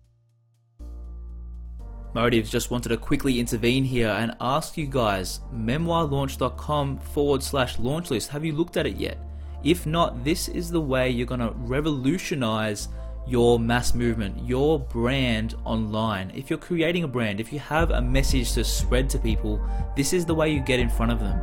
Motives 2.13 2.49
just 2.49 2.71
wanted 2.71 2.89
to 2.89 2.97
quickly 2.97 3.41
intervene 3.41 3.83
here 3.83 4.07
and 4.07 4.37
ask 4.39 4.77
you 4.77 4.87
guys 4.87 5.41
memoirlaunch.com 5.53 6.99
forward 6.99 7.43
slash 7.43 7.77
launch 7.77 8.09
list. 8.09 8.29
Have 8.29 8.45
you 8.45 8.53
looked 8.53 8.77
at 8.77 8.85
it 8.85 8.95
yet? 8.95 9.17
If 9.65 9.85
not, 9.85 10.23
this 10.23 10.47
is 10.47 10.71
the 10.71 10.79
way 10.79 11.09
you're 11.09 11.27
going 11.27 11.41
to 11.41 11.51
revolutionize 11.57 12.87
your 13.27 13.59
mass 13.59 13.93
movement, 13.93 14.47
your 14.47 14.79
brand 14.79 15.55
online. 15.65 16.31
If 16.33 16.49
you're 16.49 16.59
creating 16.59 17.03
a 17.03 17.07
brand, 17.07 17.41
if 17.41 17.51
you 17.51 17.59
have 17.59 17.91
a 17.91 18.01
message 18.01 18.53
to 18.53 18.63
spread 18.63 19.09
to 19.09 19.19
people, 19.19 19.59
this 19.97 20.13
is 20.13 20.25
the 20.25 20.35
way 20.35 20.53
you 20.53 20.61
get 20.61 20.79
in 20.79 20.89
front 20.89 21.11
of 21.11 21.19
them. 21.19 21.37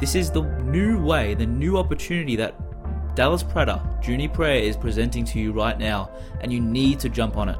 This 0.00 0.14
is 0.14 0.30
the 0.30 0.42
new 0.62 0.98
way, 0.98 1.34
the 1.34 1.44
new 1.44 1.76
opportunity 1.76 2.34
that 2.36 2.54
Dallas 3.14 3.42
Prater, 3.42 3.78
Junie 4.02 4.28
Prayer 4.28 4.62
is 4.62 4.74
presenting 4.74 5.26
to 5.26 5.38
you 5.38 5.52
right 5.52 5.78
now, 5.78 6.10
and 6.40 6.50
you 6.50 6.58
need 6.58 6.98
to 7.00 7.10
jump 7.10 7.36
on 7.36 7.50
it. 7.50 7.58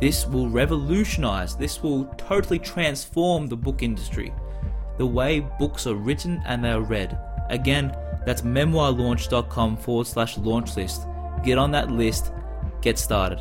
This 0.00 0.26
will 0.26 0.48
revolutionize, 0.48 1.54
this 1.54 1.80
will 1.80 2.06
totally 2.16 2.58
transform 2.58 3.46
the 3.46 3.56
book 3.56 3.84
industry, 3.84 4.32
the 4.96 5.06
way 5.06 5.38
books 5.60 5.86
are 5.86 5.94
written 5.94 6.42
and 6.46 6.64
they 6.64 6.70
are 6.70 6.80
read. 6.80 7.16
Again, 7.48 7.96
that's 8.26 8.42
memoirlaunch.com 8.42 9.76
forward 9.76 10.06
slash 10.08 10.36
launch 10.38 10.76
list. 10.76 11.02
Get 11.44 11.58
on 11.58 11.70
that 11.70 11.92
list, 11.92 12.32
get 12.82 12.98
started. 12.98 13.38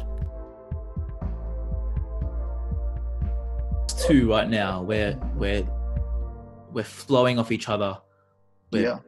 Two 4.08 4.30
right 4.30 4.48
now, 4.48 4.84
where 4.84 5.20
we're 5.36 5.68
we're 6.72 6.84
flowing 6.84 7.40
off 7.40 7.52
each 7.52 7.68
other. 7.68 7.98
We're 8.72 8.84
yeah. 8.84 9.00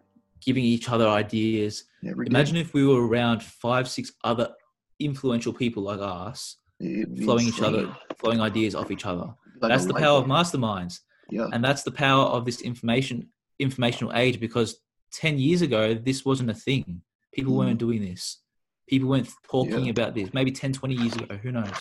giving 0.42 0.63
each 0.63 0.89
other 0.89 1.08
ideas. 1.08 1.84
Yeah, 2.01 2.13
Imagine 2.25 2.58
if 2.58 2.74
we 2.74 2.86
were 2.86 3.06
around 3.06 3.44
five, 3.44 3.89
six 3.89 4.12
other 4.24 4.51
influential 5.00 5.54
people 5.54 5.84
like 5.84 6.00
us, 6.01 6.58
flowing 6.80 7.48
each 7.48 7.62
other, 7.62 7.96
flowing 8.18 8.42
ideas 8.42 8.75
off 8.75 8.92
each 8.92 9.06
other. 9.06 9.34
Like 9.62 9.70
that's 9.72 9.86
the 9.86 9.94
power 9.94 10.20
of 10.20 10.25
masterminds. 10.25 11.00
Yeah. 11.30 11.48
And 11.51 11.63
that's 11.63 11.84
the 11.84 11.92
power 11.92 12.25
of 12.25 12.46
this 12.46 12.62
information 12.62 13.30
informational 13.60 14.16
age 14.16 14.39
because 14.39 14.80
10 15.12 15.38
years 15.38 15.62
ago 15.62 15.94
this 15.94 16.24
wasn't 16.24 16.50
a 16.50 16.54
thing. 16.54 17.01
People 17.34 17.54
mm. 17.54 17.58
weren't 17.58 17.78
doing 17.78 18.01
this. 18.01 18.39
People 18.88 19.10
weren't 19.10 19.30
talking 19.50 19.86
yeah. 19.86 19.92
about 19.92 20.16
this. 20.16 20.34
Maybe 20.34 20.51
10, 20.51 20.74
20 20.74 20.96
years 20.96 21.16
ago, 21.16 21.38
who 21.38 21.51
knows. 21.51 21.72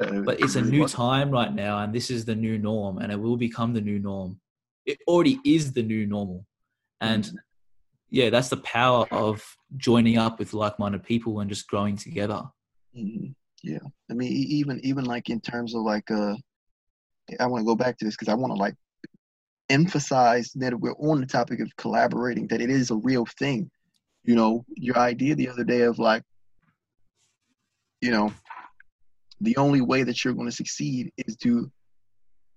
Yeah, 0.00 0.20
but 0.24 0.40
it's 0.40 0.56
a 0.56 0.62
new 0.62 0.86
time 0.88 1.30
right 1.30 1.52
now 1.52 1.78
and 1.78 1.92
this 1.92 2.10
is 2.10 2.24
the 2.24 2.34
new 2.34 2.56
norm 2.58 2.98
and 2.98 3.12
it 3.12 3.20
will 3.20 3.36
become 3.36 3.74
the 3.74 3.80
new 3.80 3.98
norm. 3.98 4.40
It 4.86 4.98
already 5.06 5.38
is 5.44 5.72
the 5.72 5.82
new 5.82 6.06
normal. 6.06 6.46
And 7.00 7.24
mm 7.24 7.34
yeah, 8.10 8.30
that's 8.30 8.48
the 8.48 8.56
power 8.58 9.06
of 9.10 9.44
joining 9.76 10.16
up 10.16 10.38
with 10.38 10.54
like-minded 10.54 11.02
people 11.02 11.40
and 11.40 11.50
just 11.50 11.68
growing 11.68 11.96
together. 11.96 12.42
Mm-hmm. 12.96 13.32
Yeah, 13.62 13.80
I 14.10 14.14
mean, 14.14 14.32
even 14.32 14.80
even 14.84 15.04
like 15.04 15.30
in 15.30 15.40
terms 15.40 15.74
of 15.74 15.82
like, 15.82 16.10
uh, 16.10 16.36
I 17.40 17.46
want 17.46 17.62
to 17.62 17.66
go 17.66 17.74
back 17.74 17.98
to 17.98 18.04
this 18.04 18.14
because 18.14 18.28
I 18.28 18.34
want 18.34 18.52
to 18.52 18.58
like 18.58 18.76
emphasize 19.68 20.50
that 20.54 20.78
we're 20.78 20.92
on 20.92 21.20
the 21.20 21.26
topic 21.26 21.60
of 21.60 21.74
collaborating, 21.76 22.46
that 22.48 22.60
it 22.60 22.70
is 22.70 22.90
a 22.90 22.96
real 22.96 23.26
thing. 23.38 23.70
You 24.24 24.36
know, 24.36 24.64
your 24.76 24.96
idea 24.96 25.34
the 25.34 25.48
other 25.48 25.64
day 25.64 25.82
of 25.82 25.98
like, 25.98 26.22
you 28.00 28.10
know, 28.10 28.32
the 29.40 29.56
only 29.56 29.80
way 29.80 30.04
that 30.04 30.24
you're 30.24 30.34
going 30.34 30.48
to 30.48 30.54
succeed 30.54 31.10
is 31.26 31.36
to 31.38 31.70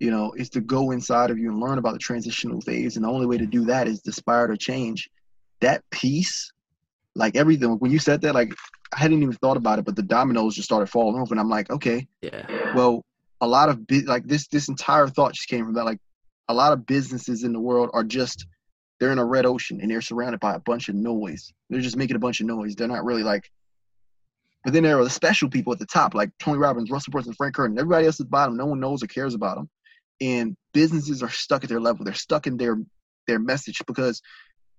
you 0.01 0.10
know, 0.10 0.34
is 0.36 0.50
to 0.50 0.62
go 0.62 0.89
inside 0.89 1.29
of 1.29 1.38
you 1.38 1.51
and 1.51 1.60
learn 1.60 1.77
about 1.77 1.93
the 1.93 2.00
transitional 2.00 2.60
phase. 2.60 2.96
And 2.96 3.05
the 3.05 3.10
only 3.10 3.27
way 3.27 3.38
to 3.38 3.46
do 3.46 3.65
that 3.65 3.88
is 3.88 4.01
to 4.01 4.10
aspire 4.10 4.48
to 4.48 4.58
change 4.58 5.08
that 5.60 5.84
piece, 5.91 6.51
like 7.13 7.36
everything, 7.36 7.70
when 7.74 7.91
you 7.91 8.00
said 8.00 8.20
that, 8.22 8.34
like 8.34 8.51
I 8.91 9.00
hadn't 9.00 9.22
even 9.22 9.36
thought 9.36 9.58
about 9.58 9.77
it, 9.77 9.86
but 9.86 9.96
the 9.96 10.01
dominoes 10.01 10.55
just 10.55 10.65
started 10.65 10.88
falling 10.88 11.22
off, 11.22 11.29
and 11.29 11.39
I'm 11.39 11.50
like, 11.50 11.70
okay, 11.70 12.08
yeah. 12.24 12.74
Well, 12.75 13.05
a 13.41 13.48
lot 13.48 13.70
of 13.70 13.86
bi- 13.86 14.01
like 14.08 14.25
this, 14.25 14.48
this 14.48 14.70
entire 14.70 15.08
thought 15.08 15.34
just 15.34 15.48
came 15.48 15.65
from 15.65 15.75
that. 15.75 15.86
Like 15.86 16.00
a 16.48 16.53
lot 16.53 16.74
of 16.74 16.88
businesses 16.88 17.43
in 17.43 17.53
the 17.53 17.60
world 17.60 17.91
are 17.93 18.03
just 18.03 18.48
they're 19.00 19.12
in 19.12 19.20
a 19.20 19.25
red 19.25 19.46
ocean 19.46 19.81
and 19.81 19.91
they're 19.91 20.01
surrounded 20.01 20.39
by 20.39 20.55
a 20.55 20.60
bunch 20.60 20.89
of 20.89 20.96
noise. 20.96 21.53
They're 21.70 21.79
just 21.79 21.96
making 21.96 22.15
a 22.15 22.20
bunch 22.20 22.41
of 22.41 22.48
noise. 22.48 22.75
They're 22.75 22.88
not 22.88 23.05
really 23.05 23.24
like. 23.24 23.50
But 24.63 24.74
then 24.74 24.81
there 24.81 25.00
are 25.00 25.03
the 25.03 25.10
special 25.12 25.50
people 25.50 25.74
at 25.74 25.79
the 25.79 25.86
top, 25.86 26.15
like 26.15 26.31
Tony 26.39 26.58
Robbins, 26.58 26.89
Russell 26.89 27.12
Brunson, 27.12 27.34
Frank 27.34 27.53
Kern, 27.53 27.77
everybody 27.77 28.08
else 28.08 28.20
at 28.20 28.25
the 28.25 28.31
bottom. 28.31 28.58
No 28.58 28.65
one 28.65 28.79
knows 28.79 29.03
or 29.03 29.08
cares 29.08 29.36
about 29.36 29.58
them, 29.58 29.70
and 30.22 30.56
businesses 30.74 31.24
are 31.24 31.30
stuck 31.30 31.63
at 31.63 31.70
their 31.70 31.82
level. 31.82 32.06
They're 32.06 32.13
stuck 32.13 32.48
in 32.48 32.56
their 32.56 32.78
their 33.28 33.40
message 33.40 33.82
because 33.86 34.22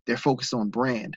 they're 0.06 0.16
focused 0.16 0.54
on 0.54 0.70
brand. 0.70 1.16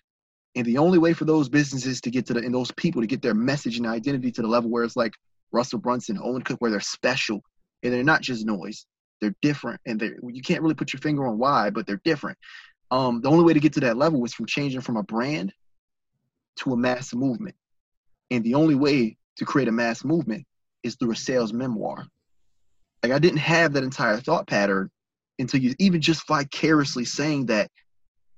And 0.55 0.65
the 0.65 0.77
only 0.77 0.97
way 0.97 1.13
for 1.13 1.25
those 1.25 1.49
businesses 1.49 2.01
to 2.01 2.11
get 2.11 2.25
to 2.27 2.33
the 2.33 2.39
and 2.39 2.53
those 2.53 2.71
people 2.71 3.01
to 3.01 3.07
get 3.07 3.21
their 3.21 3.33
message 3.33 3.77
and 3.77 3.85
identity 3.85 4.31
to 4.31 4.41
the 4.41 4.47
level 4.47 4.69
where 4.69 4.83
it's 4.83 4.95
like 4.95 5.13
Russell 5.51 5.79
Brunson, 5.79 6.19
Owen 6.21 6.41
Cook, 6.41 6.59
where 6.59 6.71
they're 6.71 6.79
special 6.79 7.41
and 7.83 7.93
they're 7.93 8.03
not 8.03 8.21
just 8.21 8.45
noise. 8.45 8.85
They're 9.21 9.35
different, 9.41 9.79
and 9.85 9.99
they 9.99 10.11
you 10.27 10.41
can't 10.41 10.61
really 10.61 10.75
put 10.75 10.91
your 10.91 10.99
finger 10.99 11.25
on 11.25 11.37
why, 11.37 11.69
but 11.69 11.87
they're 11.87 12.01
different. 12.03 12.37
Um, 12.91 13.21
the 13.21 13.29
only 13.29 13.43
way 13.43 13.53
to 13.53 13.59
get 13.59 13.73
to 13.73 13.79
that 13.81 13.97
level 13.97 14.19
was 14.19 14.33
from 14.33 14.45
changing 14.45 14.81
from 14.81 14.97
a 14.97 15.03
brand 15.03 15.53
to 16.57 16.73
a 16.73 16.77
mass 16.77 17.13
movement, 17.13 17.55
and 18.29 18.43
the 18.43 18.55
only 18.55 18.75
way 18.75 19.17
to 19.37 19.45
create 19.45 19.67
a 19.67 19.71
mass 19.71 20.03
movement 20.03 20.45
is 20.83 20.95
through 20.95 21.11
a 21.11 21.15
sales 21.15 21.53
memoir. 21.53 22.07
Like 23.05 23.15
I 23.15 23.19
didn't 23.19 23.37
have 23.37 23.73
that 23.73 23.83
entire 23.83 24.17
thought 24.17 24.47
pattern 24.47 24.89
until 25.37 25.61
you 25.61 25.75
even 25.77 26.01
just 26.01 26.27
vicariously 26.27 27.05
saying 27.05 27.45
that 27.47 27.69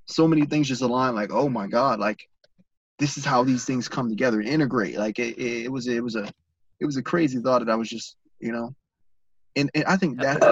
so 0.07 0.27
many 0.27 0.45
things 0.45 0.67
just 0.67 0.81
align 0.81 1.15
like 1.15 1.31
oh 1.31 1.47
my 1.47 1.67
god 1.67 1.99
like 1.99 2.19
this 2.99 3.17
is 3.17 3.23
how 3.23 3.45
these 3.45 3.63
things 3.63 3.87
come 3.87 4.09
together 4.09 4.41
and 4.41 4.49
integrate. 4.49 4.97
Like 4.97 5.19
it, 5.19 5.37
it, 5.37 5.71
was 5.71 5.87
it 5.87 6.03
was 6.03 6.17
a 6.17 6.29
it 6.81 6.85
was 6.85 6.97
a 6.97 7.01
crazy 7.01 7.39
thought 7.39 7.59
that 7.59 7.71
i 7.71 7.75
was 7.75 7.87
just 7.87 8.17
you 8.41 8.51
know? 8.51 8.75
And, 9.55 9.71
and 9.73 9.85
i 9.85 9.95
think 9.95 10.19
that's 10.19 10.45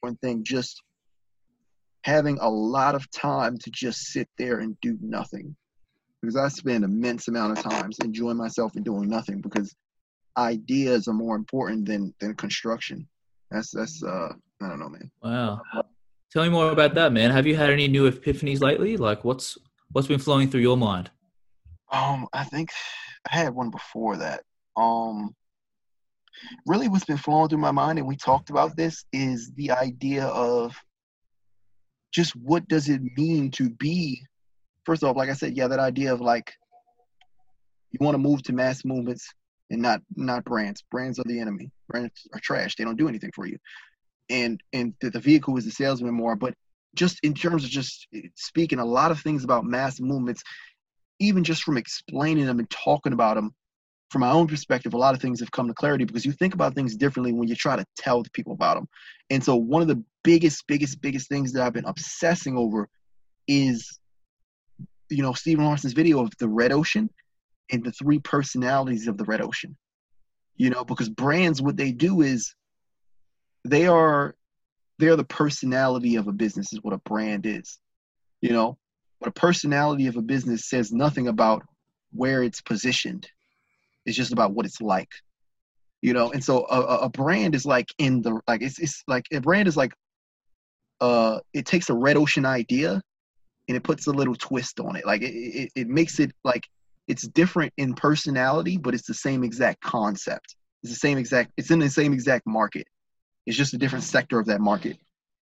one 0.00 0.16
thing 0.16 0.44
just 0.44 0.82
having 2.04 2.38
a 2.40 2.48
lot 2.48 2.94
of 2.94 3.10
time 3.10 3.58
to 3.58 3.70
just 3.70 4.06
sit 4.06 4.28
there 4.38 4.60
and 4.60 4.80
do 4.80 4.96
nothing. 5.02 5.54
Because 6.22 6.36
i 6.36 6.48
spend 6.48 6.84
immense 6.84 7.28
amount 7.28 7.58
of 7.58 7.62
times 7.62 7.98
enjoying 7.98 8.38
myself 8.38 8.76
and 8.76 8.84
doing 8.84 9.10
nothing 9.10 9.42
because 9.42 9.74
ideas 10.38 11.06
are 11.06 11.12
more 11.12 11.36
important 11.36 11.84
than 11.84 12.14
than 12.18 12.34
construction 12.34 13.06
that's 13.50 13.70
that's 13.70 14.02
uh 14.02 14.32
i 14.62 14.68
don't 14.68 14.78
know 14.78 14.88
man 14.88 15.10
wow 15.22 15.60
Tell 16.30 16.42
me 16.42 16.50
more 16.50 16.70
about 16.70 16.94
that, 16.94 17.12
man. 17.12 17.30
Have 17.30 17.46
you 17.46 17.56
had 17.56 17.70
any 17.70 17.88
new 17.88 18.10
epiphanies 18.10 18.60
lately? 18.60 18.98
Like, 18.98 19.24
what's 19.24 19.56
what's 19.92 20.08
been 20.08 20.18
flowing 20.18 20.50
through 20.50 20.60
your 20.60 20.76
mind? 20.76 21.10
Um, 21.90 22.26
I 22.34 22.44
think 22.44 22.70
I 23.30 23.36
had 23.36 23.54
one 23.54 23.70
before 23.70 24.18
that. 24.18 24.42
Um, 24.76 25.34
really, 26.66 26.88
what's 26.88 27.06
been 27.06 27.16
flowing 27.16 27.48
through 27.48 27.58
my 27.58 27.70
mind, 27.70 27.98
and 27.98 28.06
we 28.06 28.14
talked 28.14 28.50
about 28.50 28.76
this, 28.76 29.06
is 29.10 29.52
the 29.56 29.70
idea 29.70 30.26
of 30.26 30.76
just 32.12 32.36
what 32.36 32.68
does 32.68 32.90
it 32.90 33.00
mean 33.16 33.50
to 33.52 33.70
be. 33.70 34.22
First 34.84 35.02
off, 35.04 35.16
like 35.16 35.30
I 35.30 35.34
said, 35.34 35.56
yeah, 35.56 35.68
that 35.68 35.78
idea 35.78 36.12
of 36.12 36.20
like 36.20 36.52
you 37.90 37.98
want 38.04 38.14
to 38.14 38.18
move 38.18 38.42
to 38.42 38.52
mass 38.52 38.84
movements 38.84 39.32
and 39.70 39.82
not 39.82 40.00
not 40.16 40.44
brands. 40.44 40.82
Brands 40.90 41.18
are 41.18 41.24
the 41.24 41.40
enemy. 41.40 41.70
Brands 41.88 42.26
are 42.32 42.40
trash. 42.40 42.76
They 42.76 42.84
don't 42.84 42.98
do 42.98 43.08
anything 43.08 43.32
for 43.34 43.46
you 43.46 43.58
and 44.30 44.62
and 44.72 44.94
the, 45.00 45.10
the 45.10 45.20
vehicle 45.20 45.56
is 45.56 45.64
the 45.64 45.70
sales 45.70 46.02
memoir 46.02 46.36
but 46.36 46.54
just 46.94 47.18
in 47.22 47.34
terms 47.34 47.64
of 47.64 47.70
just 47.70 48.06
eh, 48.14 48.22
speaking 48.34 48.78
a 48.78 48.84
lot 48.84 49.10
of 49.10 49.20
things 49.20 49.44
about 49.44 49.64
mass 49.64 50.00
movements 50.00 50.42
even 51.20 51.44
just 51.44 51.62
from 51.62 51.76
explaining 51.76 52.46
them 52.46 52.58
and 52.58 52.70
talking 52.70 53.12
about 53.12 53.34
them 53.34 53.52
from 54.10 54.20
my 54.20 54.30
own 54.30 54.46
perspective, 54.46 54.94
a 54.94 54.96
lot 54.96 55.14
of 55.14 55.20
things 55.20 55.38
have 55.40 55.50
come 55.50 55.68
to 55.68 55.74
clarity 55.74 56.06
because 56.06 56.24
you 56.24 56.32
think 56.32 56.54
about 56.54 56.74
things 56.74 56.96
differently 56.96 57.34
when 57.34 57.46
you 57.46 57.54
try 57.54 57.76
to 57.76 57.84
tell 57.98 58.22
people 58.32 58.54
about 58.54 58.76
them. 58.76 58.88
And 59.28 59.44
so, 59.44 59.54
one 59.54 59.82
of 59.82 59.88
the 59.88 60.02
biggest, 60.24 60.66
biggest, 60.66 61.02
biggest 61.02 61.28
things 61.28 61.52
that 61.52 61.62
I've 61.62 61.74
been 61.74 61.84
obsessing 61.84 62.56
over 62.56 62.88
is, 63.46 63.98
you 65.10 65.22
know, 65.22 65.34
Stephen 65.34 65.66
Larsen's 65.66 65.92
video 65.92 66.22
of 66.22 66.32
the 66.38 66.48
red 66.48 66.72
ocean 66.72 67.10
and 67.70 67.84
the 67.84 67.92
three 67.92 68.18
personalities 68.18 69.08
of 69.08 69.16
the 69.16 69.24
red 69.24 69.40
ocean. 69.40 69.76
You 70.56 70.70
know, 70.70 70.84
because 70.84 71.08
brands, 71.08 71.62
what 71.62 71.76
they 71.76 71.92
do 71.92 72.22
is 72.22 72.54
they 73.64 73.86
are 73.86 74.34
they're 74.98 75.16
the 75.16 75.24
personality 75.24 76.16
of 76.16 76.26
a 76.26 76.32
business 76.32 76.72
is 76.72 76.82
what 76.82 76.94
a 76.94 76.98
brand 76.98 77.46
is. 77.46 77.78
You 78.40 78.50
know, 78.50 78.78
but 79.20 79.28
a 79.28 79.32
personality 79.32 80.06
of 80.06 80.16
a 80.16 80.22
business 80.22 80.68
says 80.68 80.92
nothing 80.92 81.28
about 81.28 81.62
where 82.12 82.42
it's 82.42 82.60
positioned 82.60 83.28
it's 84.08 84.16
just 84.16 84.32
about 84.32 84.52
what 84.54 84.64
it's 84.64 84.80
like, 84.80 85.10
you 86.00 86.14
know. 86.14 86.32
And 86.32 86.42
so 86.42 86.66
a, 86.70 87.04
a 87.04 87.08
brand 87.10 87.54
is 87.54 87.66
like 87.66 87.88
in 87.98 88.22
the 88.22 88.40
like 88.48 88.62
it's 88.62 88.78
it's 88.78 89.04
like 89.06 89.26
a 89.32 89.40
brand 89.40 89.68
is 89.68 89.76
like 89.76 89.92
uh 91.00 91.40
it 91.52 91.66
takes 91.66 91.90
a 91.90 91.94
red 91.94 92.16
ocean 92.16 92.46
idea 92.46 93.02
and 93.68 93.76
it 93.76 93.82
puts 93.82 94.06
a 94.06 94.12
little 94.12 94.34
twist 94.34 94.80
on 94.80 94.96
it. 94.96 95.04
Like 95.04 95.20
it, 95.20 95.34
it, 95.34 95.72
it 95.74 95.88
makes 95.88 96.18
it 96.20 96.32
like 96.42 96.66
it's 97.08 97.26
different 97.26 97.72
in 97.78 97.94
personality, 97.94 98.76
but 98.76 98.94
it's 98.94 99.06
the 99.06 99.14
same 99.14 99.42
exact 99.42 99.80
concept. 99.80 100.54
It's 100.82 100.92
the 100.92 100.98
same 100.98 101.18
exact. 101.18 101.52
It's 101.56 101.70
in 101.70 101.78
the 101.78 101.90
same 101.90 102.12
exact 102.12 102.46
market. 102.46 102.86
It's 103.46 103.56
just 103.56 103.74
a 103.74 103.78
different 103.78 104.04
sector 104.04 104.38
of 104.38 104.46
that 104.46 104.60
market. 104.60 104.98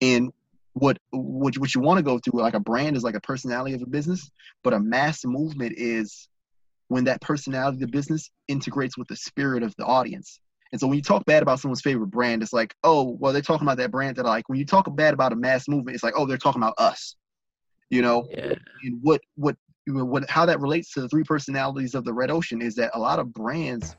And 0.01 0.32
what 0.74 0.98
what 1.12 1.58
what 1.58 1.75
you 1.75 1.82
want 1.82 1.98
to 1.98 2.04
go 2.04 2.20
through, 2.20 2.42
like 2.42 2.54
a 2.54 2.60
brand, 2.60 2.96
is 2.96 3.04
like 3.04 3.16
a 3.16 3.22
personality 3.22 3.75
of 3.75 3.82
a 3.82 3.88
business, 3.88 4.32
but 4.63 4.74
a 4.74 4.80
mass 4.80 5.25
movement 5.25 5.74
is 5.78 6.30
when 6.88 7.04
that 7.04 7.22
personality 7.22 7.75
of 7.75 7.82
the 7.82 7.88
business 7.88 8.32
integrates 8.48 8.98
with 8.98 9.08
the 9.08 9.16
spirit 9.16 9.62
of 9.62 9.75
the 9.75 9.86
audience. 9.86 10.39
And 10.72 10.80
so 10.80 10.88
when 10.88 10.98
you 10.98 11.04
talk 11.04 11.25
bad 11.25 11.44
about 11.44 11.60
someone's 11.60 11.82
favorite 11.82 12.08
brand, 12.08 12.44
it's 12.44 12.54
like, 12.54 12.75
oh, 12.84 13.18
well, 13.20 13.34
they're 13.34 13.42
talking 13.42 13.68
about 13.68 13.78
that 13.78 13.92
brand 13.92 14.18
that 14.18 14.25
I 14.25 14.30
like. 14.30 14.50
When 14.50 14.60
you 14.60 14.66
talk 14.66 14.94
bad 14.96 15.13
about 15.13 15.34
a 15.34 15.36
mass 15.36 15.68
movement, 15.68 15.96
it's 15.96 16.04
like, 16.04 16.13
oh, 16.16 16.25
they're 16.25 16.38
talking 16.38 16.62
about 16.62 16.75
us. 16.78 17.16
You 17.89 18.01
know, 18.04 18.28
yeah. 18.30 18.54
and 18.84 19.00
what 19.01 19.22
what 19.36 19.56
what 19.89 20.29
how 20.29 20.46
that 20.46 20.60
relates 20.60 20.93
to 20.93 21.01
the 21.01 21.10
three 21.10 21.24
personalities 21.24 21.96
of 21.96 22.05
the 22.05 22.13
red 22.13 22.31
ocean 22.31 22.62
is 22.62 22.75
that 22.75 22.91
a 22.93 23.00
lot 23.00 23.19
of 23.19 23.34
brands, 23.34 23.96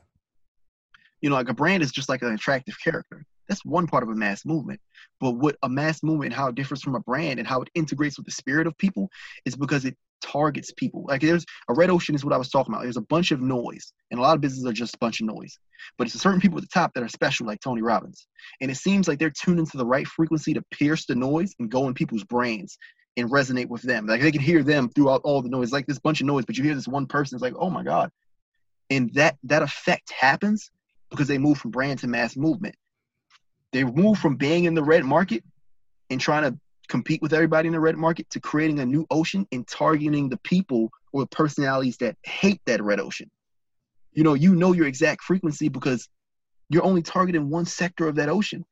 you 1.21 1.29
know, 1.29 1.35
like 1.35 1.49
a 1.49 1.53
brand 1.53 1.83
is 1.83 1.91
just 1.91 2.09
like 2.09 2.21
an 2.21 2.33
attractive 2.33 2.75
character. 2.83 3.25
That's 3.47 3.65
one 3.65 3.87
part 3.87 4.03
of 4.03 4.09
a 4.09 4.15
mass 4.15 4.45
movement. 4.45 4.79
But 5.19 5.31
what 5.31 5.57
a 5.63 5.69
mass 5.69 6.03
movement, 6.03 6.33
how 6.33 6.47
it 6.47 6.55
differs 6.55 6.81
from 6.81 6.95
a 6.95 7.01
brand 7.01 7.39
and 7.39 7.47
how 7.47 7.61
it 7.61 7.69
integrates 7.75 8.17
with 8.17 8.25
the 8.25 8.31
spirit 8.31 8.65
of 8.65 8.77
people 8.77 9.09
is 9.45 9.55
because 9.55 9.83
it 9.83 9.97
targets 10.21 10.71
people. 10.71 11.05
Like 11.07 11.21
there's 11.21 11.45
a 11.67 11.73
red 11.73 11.89
ocean 11.89 12.15
is 12.15 12.23
what 12.23 12.33
I 12.33 12.37
was 12.37 12.49
talking 12.49 12.73
about. 12.73 12.83
There's 12.83 12.97
a 12.97 13.01
bunch 13.01 13.31
of 13.31 13.41
noise, 13.41 13.91
and 14.09 14.19
a 14.19 14.23
lot 14.23 14.35
of 14.35 14.41
businesses 14.41 14.65
are 14.65 14.73
just 14.73 14.95
a 14.95 14.99
bunch 14.99 15.19
of 15.19 15.27
noise. 15.27 15.59
But 15.97 16.07
it's 16.07 16.15
a 16.15 16.19
certain 16.19 16.39
people 16.39 16.57
at 16.57 16.63
the 16.63 16.69
top 16.73 16.93
that 16.93 17.03
are 17.03 17.09
special, 17.09 17.47
like 17.47 17.59
Tony 17.59 17.81
Robbins. 17.81 18.27
And 18.61 18.71
it 18.71 18.75
seems 18.75 19.07
like 19.07 19.19
they're 19.19 19.31
tuned 19.31 19.59
into 19.59 19.77
the 19.77 19.85
right 19.85 20.07
frequency 20.07 20.53
to 20.53 20.63
pierce 20.71 21.05
the 21.05 21.15
noise 21.15 21.53
and 21.59 21.69
go 21.69 21.87
in 21.87 21.93
people's 21.93 22.23
brains 22.23 22.77
and 23.17 23.29
resonate 23.29 23.67
with 23.67 23.81
them. 23.81 24.07
Like 24.07 24.21
they 24.21 24.31
can 24.31 24.41
hear 24.41 24.63
them 24.63 24.89
throughout 24.89 25.21
all 25.23 25.41
the 25.41 25.49
noise, 25.49 25.71
like 25.71 25.85
this 25.85 25.99
bunch 25.99 26.21
of 26.21 26.27
noise, 26.27 26.45
but 26.45 26.57
you 26.57 26.63
hear 26.63 26.75
this 26.75 26.87
one 26.87 27.07
person, 27.07 27.35
it's 27.35 27.43
like, 27.43 27.55
oh 27.57 27.69
my 27.69 27.83
God. 27.83 28.11
And 28.89 29.13
that 29.13 29.37
that 29.43 29.61
effect 29.61 30.11
happens 30.11 30.71
because 31.09 31.27
they 31.27 31.37
move 31.37 31.57
from 31.57 31.71
brand 31.71 31.99
to 31.99 32.07
mass 32.07 32.35
movement. 32.35 32.75
They 33.71 33.83
move 33.83 34.17
from 34.17 34.35
being 34.35 34.65
in 34.65 34.75
the 34.75 34.83
red 34.83 35.03
market 35.03 35.43
and 36.09 36.19
trying 36.19 36.43
to 36.43 36.59
compete 36.87 37.21
with 37.21 37.31
everybody 37.31 37.67
in 37.67 37.73
the 37.73 37.79
red 37.79 37.95
market 37.95 38.29
to 38.31 38.39
creating 38.39 38.79
a 38.79 38.85
new 38.85 39.05
ocean 39.09 39.47
and 39.51 39.65
targeting 39.67 40.27
the 40.27 40.37
people 40.37 40.89
or 41.13 41.25
personalities 41.25 41.97
that 41.97 42.17
hate 42.23 42.61
that 42.65 42.81
red 42.81 42.99
ocean. 42.99 43.29
You 44.11 44.23
know, 44.23 44.33
you 44.33 44.55
know 44.55 44.73
your 44.73 44.87
exact 44.87 45.23
frequency 45.23 45.69
because 45.69 46.09
you're 46.69 46.83
only 46.83 47.01
targeting 47.01 47.49
one 47.49 47.65
sector 47.65 48.07
of 48.07 48.15
that 48.15 48.27
ocean. 48.27 48.65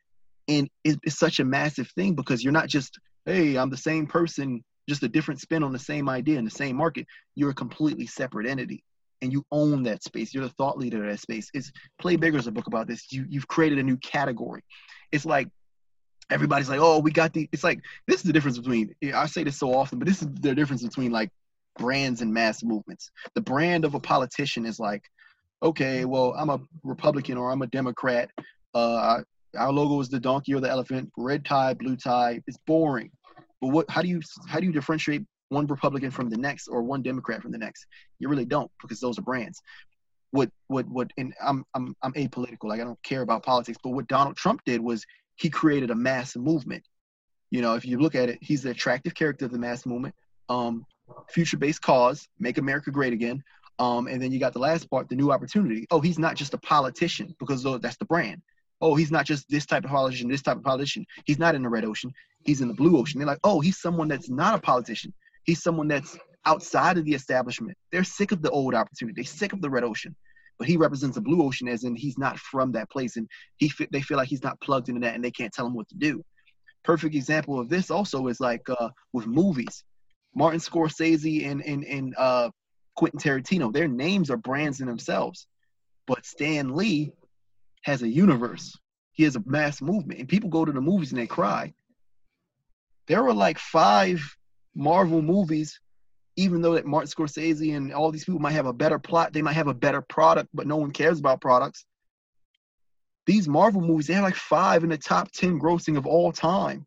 And 0.50 0.70
it's, 0.84 0.98
it's 1.04 1.18
such 1.18 1.40
a 1.40 1.46
massive 1.46 1.90
thing 1.92 2.16
because 2.16 2.44
you're 2.44 2.52
not 2.52 2.68
just, 2.68 3.00
hey, 3.26 3.58
I'm 3.58 3.70
the 3.70 3.78
same 3.78 4.08
person, 4.08 4.64
just 4.88 5.04
a 5.04 5.08
different 5.08 5.40
spin 5.40 5.64
on 5.64 5.72
the 5.72 5.80
same 5.80 6.10
idea 6.10 6.38
in 6.38 6.46
the 6.46 6.52
same 6.52 6.76
market. 6.76 7.08
You're 7.36 7.52
a 7.52 7.56
completely 7.56 8.06
separate 8.06 8.48
entity 8.48 8.84
and 9.22 9.32
you 9.32 9.46
own 9.52 9.84
that 9.84 10.04
space. 10.04 10.34
You're 10.34 10.46
the 10.46 10.54
thought 10.54 10.78
leader 10.78 11.04
of 11.04 11.12
that 11.12 11.20
space. 11.20 11.50
It's 11.54 11.72
Play 12.00 12.16
Bigger 12.16 12.38
is 12.38 12.48
a 12.48 12.52
book 12.52 12.68
about 12.68 12.88
this. 12.88 13.12
You 13.12 13.26
you've 13.30 13.48
created 13.48 13.80
a 13.80 13.84
new 13.84 13.98
category. 13.98 14.64
It's 15.12 15.26
like 15.26 15.50
everybody's 16.30 16.70
like, 16.70 16.80
oh, 16.80 17.00
we 17.00 17.12
got 17.12 17.34
the. 17.34 17.50
It's 17.52 17.64
like 17.64 17.82
this 18.08 18.18
is 18.18 18.24
the 18.24 18.34
difference 18.34 18.58
between. 18.58 18.96
I 19.14 19.26
say 19.26 19.44
this 19.44 19.58
so 19.58 19.74
often, 19.74 20.00
but 20.00 20.08
this 20.08 20.22
is 20.22 20.28
the 20.40 20.56
difference 20.56 20.84
between 20.84 21.12
like 21.12 21.30
brands 21.78 22.22
and 22.22 22.34
mass 22.34 22.64
movements. 22.64 23.12
The 23.36 23.42
brand 23.42 23.86
of 23.86 23.96
a 23.96 24.00
politician 24.00 24.66
is 24.66 24.80
like, 24.80 25.04
okay, 25.62 26.06
well, 26.06 26.34
I'm 26.38 26.50
a 26.50 26.60
Republican 26.84 27.38
or 27.38 27.52
I'm 27.52 27.62
a 27.62 27.68
Democrat. 27.68 28.30
Uh, 28.74 29.22
our 29.58 29.72
logo 29.72 30.00
is 30.00 30.10
the 30.10 30.20
donkey 30.20 30.54
or 30.54 30.60
the 30.60 30.70
elephant, 30.70 31.12
red 31.18 31.46
tie, 31.46 31.74
blue 31.74 31.96
tie. 31.96 32.42
It's 32.48 32.58
boring. 32.66 33.12
But 33.62 33.70
what? 33.70 33.90
How 33.90 34.02
do 34.02 34.08
you 34.08 34.22
how 34.48 34.60
do 34.60 34.66
you 34.66 34.72
differentiate 34.72 35.24
one 35.50 35.68
Republican 35.68 36.12
from 36.12 36.30
the 36.30 36.38
next 36.38 36.68
or 36.68 36.82
one 36.84 37.02
Democrat 37.02 37.42
from 37.42 37.52
the 37.52 37.58
next? 37.58 37.86
You 38.20 38.30
really 38.30 38.46
don't 38.46 38.72
because 38.82 39.00
those 39.00 39.18
are 39.18 39.24
brands. 39.24 39.62
What 40.32 40.50
what 40.68 40.88
what? 40.88 41.12
And 41.18 41.34
I'm 41.44 41.66
I'm 41.74 41.96
I'm 42.02 42.14
apolitical. 42.14 42.66
Like 42.66 42.82
I 42.82 42.84
don't 42.84 43.02
care 43.04 43.22
about 43.22 43.44
politics. 43.44 43.80
But 43.84 43.92
what 43.92 44.08
Donald 44.08 44.38
Trump 44.38 44.62
did 44.66 44.82
was 44.82 45.06
he 45.36 45.50
created 45.50 45.90
a 45.90 45.96
mass 45.96 46.36
movement. 46.36 46.84
You 47.52 47.62
know, 47.62 47.74
if 47.74 47.86
you 47.86 48.00
look 48.00 48.16
at 48.16 48.30
it, 48.30 48.38
he's 48.42 48.64
the 48.64 48.72
attractive 48.72 49.16
character 49.16 49.46
of 49.46 49.52
the 49.52 49.58
mass 49.58 49.86
movement. 49.86 50.14
Um, 50.50 50.86
future-based 51.30 51.82
cause, 51.82 52.28
make 52.40 52.58
America 52.58 52.92
great 52.92 53.14
again. 53.14 53.44
Um, 53.80 54.08
and 54.08 54.22
then 54.22 54.32
you 54.32 54.40
got 54.40 54.54
the 54.54 54.60
last 54.60 54.90
part, 54.90 55.10
the 55.10 55.16
new 55.16 55.32
opportunity. 55.32 55.88
Oh, 55.90 56.02
he's 56.02 56.20
not 56.20 56.36
just 56.36 56.54
a 56.54 56.58
politician 56.58 57.34
because 57.40 57.64
that's 57.82 57.98
the 57.98 58.06
brand. 58.06 58.42
Oh, 58.82 58.96
he's 58.96 59.12
not 59.12 59.26
just 59.26 59.50
this 59.50 59.66
type 59.66 59.84
of 59.84 59.90
politician, 59.90 60.30
this 60.30 60.42
type 60.42 60.58
of 60.58 60.64
politician. 60.64 61.06
He's 61.26 61.40
not 61.40 61.56
in 61.56 61.64
the 61.64 61.70
red 61.70 61.86
ocean. 61.86 62.14
He's 62.46 62.62
in 62.62 62.68
the 62.68 62.74
blue 62.74 62.98
ocean. 62.98 63.20
They're 63.20 63.28
like, 63.28 63.40
oh, 63.44 63.60
he's 63.60 63.82
someone 63.82 64.08
that's 64.08 64.30
not 64.30 64.56
a 64.56 64.62
politician. 64.62 65.14
He's 65.44 65.62
someone 65.62 65.88
that's 65.88 66.18
outside 66.46 66.98
of 66.98 67.06
the 67.06 67.14
establishment. 67.14 67.78
They're 67.92 68.04
sick 68.04 68.32
of 68.32 68.42
the 68.42 68.52
old 68.52 68.74
opportunity. 68.74 69.16
They're 69.16 69.26
sick 69.26 69.52
of 69.54 69.62
the 69.62 69.70
red 69.70 69.84
ocean 69.84 70.16
but 70.60 70.68
he 70.68 70.78
represents 70.78 71.18
a 71.18 71.22
blue 71.22 71.42
ocean 71.42 71.68
as 71.68 71.86
in 71.86 71.96
he's 71.96 72.18
not 72.18 72.38
from 72.38 72.74
that 72.74 72.90
place 72.92 73.16
and 73.16 73.28
he 73.58 73.72
they 73.92 74.02
feel 74.02 74.18
like 74.18 74.28
he's 74.28 74.44
not 74.44 74.60
plugged 74.62 74.90
into 74.90 75.02
that 75.02 75.16
and 75.16 75.24
they 75.24 75.32
can't 75.32 75.54
tell 75.54 75.66
him 75.66 75.74
what 75.74 75.88
to 75.88 75.96
do 75.96 76.22
perfect 76.84 77.16
example 77.16 77.60
of 77.60 77.70
this 77.70 77.90
also 77.90 78.28
is 78.28 78.40
like 78.40 78.62
uh, 78.70 78.90
with 79.14 79.26
movies 79.26 79.84
martin 80.36 80.60
scorsese 80.60 81.50
and 81.50 81.64
and, 81.66 81.84
and 81.86 82.14
uh, 82.18 82.50
quentin 82.96 83.20
tarantino 83.20 83.74
their 83.74 83.88
names 83.88 84.30
are 84.30 84.38
brands 84.38 84.82
in 84.82 84.88
themselves 84.88 85.48
but 86.06 86.26
stan 86.26 86.76
lee 86.76 87.12
has 87.82 88.02
a 88.02 88.08
universe 88.08 88.78
he 89.12 89.24
has 89.24 89.36
a 89.36 89.44
mass 89.46 89.82
movement 89.82 90.20
and 90.20 90.30
people 90.30 90.50
go 90.50 90.66
to 90.66 90.72
the 90.72 90.82
movies 90.82 91.12
and 91.12 91.20
they 91.20 91.28
cry 91.28 91.74
there 93.08 93.24
were 93.24 93.34
like 93.34 93.58
five 93.58 94.22
marvel 94.76 95.22
movies 95.22 95.80
even 96.40 96.62
though 96.62 96.76
that 96.76 96.86
Martin 96.86 97.10
Scorsese 97.10 97.76
and 97.76 97.94
all 97.94 98.12
these 98.12 98.24
people 98.24 98.40
might 98.40 98.54
have 98.54 98.66
a 98.66 98.72
better 98.72 98.98
plot, 98.98 99.34
they 99.34 99.42
might 99.42 99.54
have 99.54 99.68
a 99.68 99.74
better 99.74 100.02
product, 100.02 100.48
but 100.54 100.66
no 100.66 100.78
one 100.78 100.92
cares 100.92 101.20
about 101.20 101.42
products. 101.42 101.86
These 103.26 103.50
Marvel 103.50 103.82
movies, 103.82 104.08
they 104.08 104.14
have 104.14 104.24
like 104.24 104.36
five 104.36 104.86
in 104.86 104.90
the 104.90 104.98
top 104.98 105.30
10 105.32 105.60
grossing 105.60 105.98
of 105.98 106.08
all 106.08 106.32
time. 106.32 106.86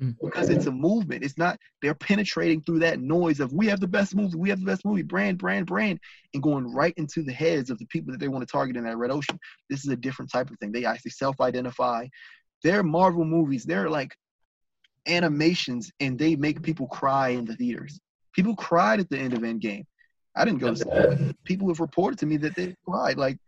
Mm. 0.00 0.14
because 0.22 0.48
it's 0.48 0.66
a 0.66 0.70
movement. 0.70 1.24
It's 1.24 1.36
not, 1.36 1.58
they're 1.82 1.94
penetrating 1.94 2.62
through 2.62 2.78
that 2.80 3.00
noise 3.00 3.40
of 3.40 3.52
we 3.52 3.66
have 3.66 3.80
the 3.80 3.88
best 3.88 4.14
movie, 4.14 4.36
we 4.36 4.48
have 4.48 4.60
the 4.60 4.66
best 4.66 4.84
movie, 4.84 5.02
brand, 5.02 5.38
brand, 5.38 5.66
brand, 5.66 5.98
and 6.34 6.42
going 6.42 6.72
right 6.72 6.94
into 6.96 7.24
the 7.24 7.32
heads 7.32 7.68
of 7.68 7.78
the 7.78 7.86
people 7.86 8.12
that 8.12 8.20
they 8.20 8.28
want 8.28 8.46
to 8.46 8.52
target 8.52 8.76
in 8.76 8.84
that 8.84 8.96
red 8.96 9.10
ocean. 9.10 9.36
This 9.68 9.84
is 9.84 9.90
a 9.90 9.96
different 9.96 10.30
type 10.30 10.50
of 10.50 10.58
thing. 10.60 10.70
They 10.70 10.84
actually 10.84 11.10
self 11.10 11.40
identify. 11.40 12.06
They're 12.62 12.84
Marvel 12.84 13.24
movies, 13.24 13.64
they're 13.64 13.90
like 13.90 14.14
animations, 15.08 15.90
and 15.98 16.16
they 16.16 16.36
make 16.36 16.62
people 16.62 16.86
cry 16.86 17.30
in 17.30 17.44
the 17.44 17.56
theaters. 17.56 17.98
People 18.34 18.54
cried 18.54 19.00
at 19.00 19.10
the 19.10 19.18
end 19.18 19.32
of 19.32 19.40
Endgame. 19.40 19.84
I 20.36 20.44
didn't 20.44 20.60
go. 20.60 20.74
To 20.74 20.76
see 20.76 21.34
People 21.44 21.66
have 21.68 21.80
reported 21.80 22.20
to 22.20 22.26
me 22.26 22.36
that 22.36 22.54
they 22.54 22.76
cried. 22.86 23.18
Like, 23.18 23.38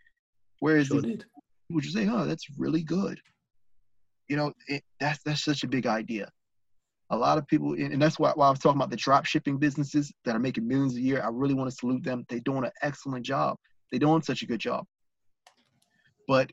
whereas 0.59 0.89
sure 0.89 1.01
people 1.01 1.81
just 1.81 1.95
say, 1.95 2.09
"Oh, 2.11 2.25
that's 2.25 2.47
really 2.59 2.83
good." 2.83 3.21
You 4.29 4.37
know, 4.37 4.53
it, 4.67 4.83
that's 4.99 5.23
that's 5.23 5.45
such 5.45 5.63
a 5.63 5.69
big 5.69 5.87
idea. 5.87 6.29
A 7.11 7.17
lot 7.17 7.39
of 7.39 7.47
people, 7.49 7.73
and 7.73 8.01
that's 8.01 8.19
why, 8.19 8.33
why 8.35 8.47
I 8.47 8.51
was 8.51 8.61
talking 8.61 8.79
about 8.79 8.91
the 8.91 8.97
drop 8.97 9.27
shipping 9.27 9.59
businesses 9.59 10.13
that 10.25 10.37
are 10.37 10.41
making 10.41 10.69
millions 10.69 10.97
a 10.97 11.01
year. 11.01 11.21
I 11.23 11.29
really 11.33 11.55
want 11.55 11.69
to 11.69 11.77
salute 11.77 12.05
them. 12.05 12.25
They're 12.29 12.41
doing 12.41 12.65
an 12.65 12.71
excellent 12.83 13.27
job. 13.27 13.57
They're 13.91 13.99
doing 13.99 14.23
such 14.23 14.43
a 14.43 14.47
good 14.47 14.61
job. 14.61 14.85
But 16.29 16.53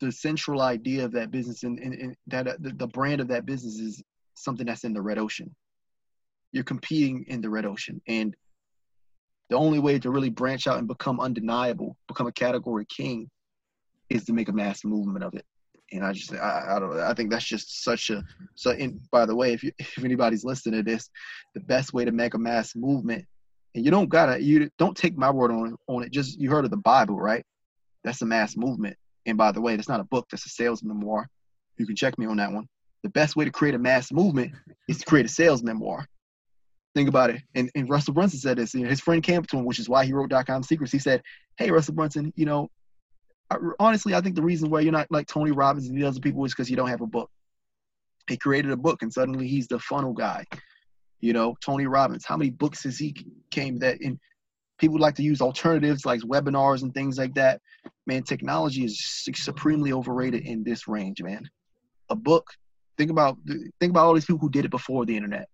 the 0.00 0.12
central 0.12 0.60
idea 0.60 1.04
of 1.04 1.12
that 1.12 1.32
business 1.32 1.64
and, 1.64 1.80
and, 1.80 1.94
and 1.94 2.16
that 2.28 2.46
uh, 2.46 2.56
the, 2.60 2.70
the 2.70 2.86
brand 2.86 3.20
of 3.20 3.26
that 3.28 3.44
business 3.44 3.80
is 3.80 4.00
something 4.34 4.66
that's 4.66 4.84
in 4.84 4.92
the 4.92 5.02
red 5.02 5.18
ocean 5.18 5.52
you're 6.52 6.64
competing 6.64 7.24
in 7.28 7.40
the 7.40 7.50
red 7.50 7.66
ocean. 7.66 8.00
And 8.06 8.34
the 9.50 9.56
only 9.56 9.78
way 9.78 9.98
to 9.98 10.10
really 10.10 10.30
branch 10.30 10.66
out 10.66 10.78
and 10.78 10.88
become 10.88 11.20
undeniable, 11.20 11.96
become 12.06 12.26
a 12.26 12.32
category 12.32 12.86
king, 12.86 13.30
is 14.10 14.24
to 14.24 14.32
make 14.32 14.48
a 14.48 14.52
mass 14.52 14.84
movement 14.84 15.24
of 15.24 15.34
it. 15.34 15.44
And 15.92 16.04
I 16.04 16.12
just, 16.12 16.32
I, 16.34 16.76
I 16.76 16.78
don't, 16.78 16.98
I 17.00 17.14
think 17.14 17.30
that's 17.30 17.44
just 17.44 17.84
such 17.84 18.10
a. 18.10 18.24
So, 18.56 18.72
in, 18.72 19.00
by 19.10 19.26
the 19.26 19.34
way, 19.36 19.52
if 19.52 19.62
you, 19.62 19.72
if 19.78 20.04
anybody's 20.04 20.44
listening 20.44 20.84
to 20.84 20.90
this, 20.90 21.10
the 21.54 21.60
best 21.60 21.92
way 21.94 22.04
to 22.04 22.12
make 22.12 22.34
a 22.34 22.38
mass 22.38 22.76
movement 22.76 23.24
And 23.74 23.84
you 23.84 23.90
don't 23.90 24.08
gotta 24.08 24.42
you 24.42 24.70
don't 24.78 24.96
take 24.96 25.16
my 25.16 25.30
word 25.30 25.50
on 25.52 25.76
on 25.86 26.02
it. 26.04 26.12
Just 26.12 26.40
you 26.40 26.50
heard 26.50 26.64
of 26.64 26.70
the 26.70 26.76
Bible, 26.78 27.18
right? 27.18 27.44
That's 28.04 28.22
a 28.22 28.26
mass 28.26 28.56
movement. 28.56 28.96
And 29.26 29.38
by 29.38 29.52
the 29.52 29.60
way, 29.60 29.76
that's 29.76 29.88
not 29.88 30.00
a 30.00 30.04
book, 30.04 30.26
that's 30.30 30.46
a 30.46 30.50
sales 30.50 30.82
memoir. 30.82 31.28
You 31.78 31.86
can 31.86 31.96
check 31.96 32.18
me 32.18 32.26
on 32.26 32.38
that 32.38 32.52
one. 32.52 32.66
The 33.04 33.10
best 33.10 33.36
way 33.36 33.44
to 33.44 33.50
create 33.50 33.74
a 33.74 33.78
mass 33.78 34.12
movement 34.12 34.52
is 34.88 34.98
to 34.98 35.06
create 35.06 35.26
a 35.26 35.28
sales 35.30 35.62
memoir. 35.62 36.06
Think 36.94 37.08
about 37.08 37.30
it. 37.30 37.42
And, 37.54 37.70
and 37.76 37.88
Russell 37.88 38.14
Brunson 38.14 38.40
said 38.40 38.58
this. 38.58 38.74
You 38.74 38.82
know, 38.82 38.88
his 38.90 39.00
friend 39.00 39.22
came 39.22 39.44
to 39.44 39.58
him, 39.58 39.64
which 39.64 39.78
is 39.78 39.88
why 39.88 40.04
he 40.04 40.12
wrote 40.12 40.32
.com 40.46 40.62
Secrets. 40.62 40.92
He 40.92 40.98
said, 40.98 41.22
"Hey, 41.58 41.70
Russell 41.70 41.94
Brunson, 41.94 42.32
you 42.36 42.46
know, 42.46 42.68
honestly, 43.78 44.14
I 44.14 44.20
think 44.20 44.34
the 44.34 44.42
reason 44.42 44.70
why 44.70 44.80
you're 44.80 44.92
not 44.92 45.10
like 45.10 45.26
Tony 45.26 45.50
Robbins 45.50 45.88
and 45.88 45.96
the 46.00 46.06
other 46.06 46.20
people 46.20 46.44
is 46.44 46.52
because 46.52 46.70
you 46.70 46.76
don't 46.76 46.88
have 46.88 47.00
a 47.00 47.06
book. 47.06 47.30
He 48.28 48.36
created 48.36 48.70
a 48.70 48.76
book, 48.76 49.02
and 49.02 49.12
suddenly 49.12 49.48
he's 49.48 49.68
the 49.68 49.78
funnel 49.78 50.12
guy. 50.12 50.44
You 51.20 51.32
know, 51.32 51.56
Tony 51.64 51.86
Robbins. 51.86 52.24
How 52.26 52.36
many 52.36 52.50
books 52.50 52.84
has 52.84 52.98
he 52.98 53.14
came 53.50 53.78
that 53.80 54.00
in? 54.00 54.18
People 54.78 55.00
like 55.00 55.16
to 55.16 55.24
use 55.24 55.40
alternatives 55.40 56.06
like 56.06 56.20
webinars 56.20 56.82
and 56.82 56.94
things 56.94 57.18
like 57.18 57.34
that. 57.34 57.60
Man, 58.06 58.22
technology 58.22 58.84
is 58.84 59.24
supremely 59.34 59.92
overrated 59.92 60.46
in 60.46 60.62
this 60.62 60.86
range, 60.86 61.20
man. 61.20 61.48
A 62.10 62.14
book. 62.14 62.48
Think 62.96 63.10
about 63.10 63.38
think 63.80 63.90
about 63.90 64.06
all 64.06 64.14
these 64.14 64.24
people 64.24 64.40
who 64.40 64.50
did 64.50 64.64
it 64.64 64.70
before 64.70 65.04
the 65.04 65.16
internet. 65.16 65.48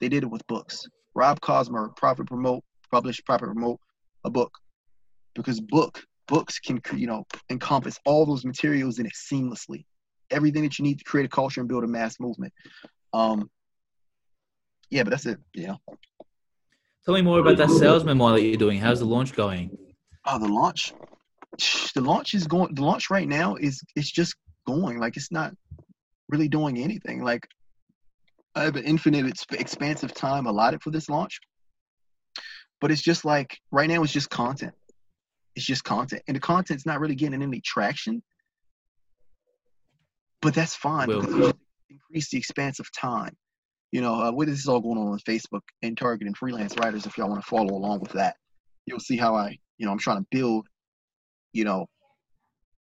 They 0.00 0.08
did 0.08 0.24
it 0.24 0.30
with 0.30 0.46
books. 0.46 0.86
Rob 1.14 1.40
Cosmer, 1.40 1.88
Profit 1.96 2.26
Promote, 2.26 2.62
published 2.92 3.24
Profit 3.24 3.48
Promote, 3.48 3.80
a 4.24 4.30
book. 4.30 4.52
Because 5.34 5.60
book 5.60 6.04
books 6.28 6.58
can 6.58 6.80
you 6.94 7.06
know 7.06 7.24
encompass 7.50 7.98
all 8.04 8.26
those 8.26 8.44
materials 8.44 8.98
in 8.98 9.06
it 9.06 9.12
seamlessly. 9.12 9.84
Everything 10.30 10.62
that 10.62 10.78
you 10.78 10.82
need 10.82 10.98
to 10.98 11.04
create 11.04 11.26
a 11.26 11.28
culture 11.28 11.60
and 11.60 11.68
build 11.68 11.84
a 11.84 11.86
mass 11.86 12.18
movement. 12.18 12.52
Um, 13.12 13.50
yeah, 14.90 15.02
but 15.02 15.10
that's 15.10 15.26
it. 15.26 15.38
Yeah. 15.54 15.76
Tell 17.04 17.14
me 17.14 17.22
more 17.22 17.38
about 17.38 17.56
that 17.58 17.70
sales 17.70 18.04
memoir 18.04 18.32
that 18.32 18.42
you're 18.42 18.56
doing. 18.56 18.80
How's 18.80 18.98
the 18.98 19.06
launch 19.06 19.32
going? 19.32 19.76
Oh, 20.24 20.38
the 20.38 20.48
launch. 20.48 20.92
The 21.94 22.00
launch 22.00 22.34
is 22.34 22.46
going. 22.46 22.74
The 22.74 22.82
launch 22.82 23.10
right 23.10 23.28
now 23.28 23.54
is 23.54 23.80
it's 23.94 24.10
just 24.10 24.34
going. 24.66 24.98
Like 24.98 25.16
it's 25.16 25.30
not 25.30 25.54
really 26.28 26.48
doing 26.48 26.78
anything. 26.78 27.22
Like 27.22 27.46
I 28.54 28.64
have 28.64 28.76
an 28.76 28.84
infinite 28.84 29.32
expansive 29.52 30.12
time 30.14 30.46
allotted 30.46 30.82
for 30.82 30.90
this 30.90 31.08
launch, 31.08 31.38
but 32.80 32.90
it's 32.90 33.02
just 33.02 33.24
like 33.24 33.58
right 33.70 33.88
now 33.88 34.02
it's 34.02 34.12
just 34.12 34.30
content. 34.30 34.74
It's 35.56 35.64
just 35.64 35.84
content, 35.84 36.22
and 36.28 36.36
the 36.36 36.40
content's 36.40 36.86
not 36.86 37.00
really 37.00 37.14
getting 37.14 37.42
any 37.42 37.60
traction. 37.60 38.22
But 40.42 40.54
that's 40.54 40.76
fine 40.76 41.08
because 41.08 41.54
increase 41.88 42.30
the 42.30 42.38
expanse 42.38 42.78
of 42.78 42.92
time. 42.92 43.34
You 43.92 44.00
know, 44.00 44.14
uh, 44.14 44.32
with 44.32 44.48
this 44.48 44.58
is 44.58 44.68
all 44.68 44.80
going 44.80 44.98
on 44.98 45.08
on 45.08 45.18
Facebook 45.20 45.62
and 45.82 45.96
targeting 45.96 46.34
freelance 46.34 46.76
writers. 46.76 47.06
If 47.06 47.16
y'all 47.16 47.28
want 47.28 47.42
to 47.42 47.48
follow 47.48 47.74
along 47.74 48.00
with 48.00 48.12
that, 48.12 48.36
you'll 48.84 49.00
see 49.00 49.16
how 49.16 49.34
I, 49.34 49.58
you 49.78 49.86
know, 49.86 49.92
I'm 49.92 49.98
trying 49.98 50.18
to 50.18 50.26
build, 50.30 50.66
you 51.52 51.64
know, 51.64 51.86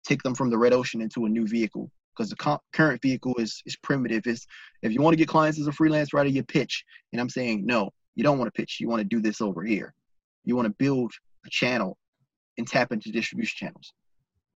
take 0.06 0.22
them 0.22 0.34
from 0.34 0.50
the 0.50 0.58
red 0.58 0.72
ocean 0.72 1.00
into 1.00 1.24
a 1.24 1.28
new 1.28 1.46
vehicle 1.46 1.90
because 2.16 2.30
the 2.30 2.36
co- 2.36 2.60
current 2.72 3.00
vehicle 3.00 3.34
is 3.38 3.62
is 3.64 3.76
primitive. 3.76 4.26
Is 4.26 4.46
if 4.82 4.92
you 4.92 5.00
want 5.00 5.14
to 5.14 5.18
get 5.18 5.28
clients 5.28 5.58
as 5.60 5.66
a 5.66 5.72
freelance 5.72 6.12
writer, 6.12 6.28
you 6.28 6.42
pitch, 6.42 6.84
and 7.12 7.20
I'm 7.20 7.30
saying 7.30 7.64
no, 7.64 7.90
you 8.14 8.24
don't 8.24 8.38
want 8.38 8.52
to 8.52 8.60
pitch. 8.60 8.78
You 8.80 8.88
want 8.88 9.00
to 9.00 9.08
do 9.08 9.20
this 9.20 9.40
over 9.40 9.62
here. 9.64 9.94
You 10.44 10.56
want 10.56 10.66
to 10.66 10.74
build 10.78 11.12
a 11.46 11.50
channel 11.50 11.96
and 12.58 12.66
tap 12.66 12.92
into 12.92 13.10
distribution 13.10 13.66
channels. 13.66 13.92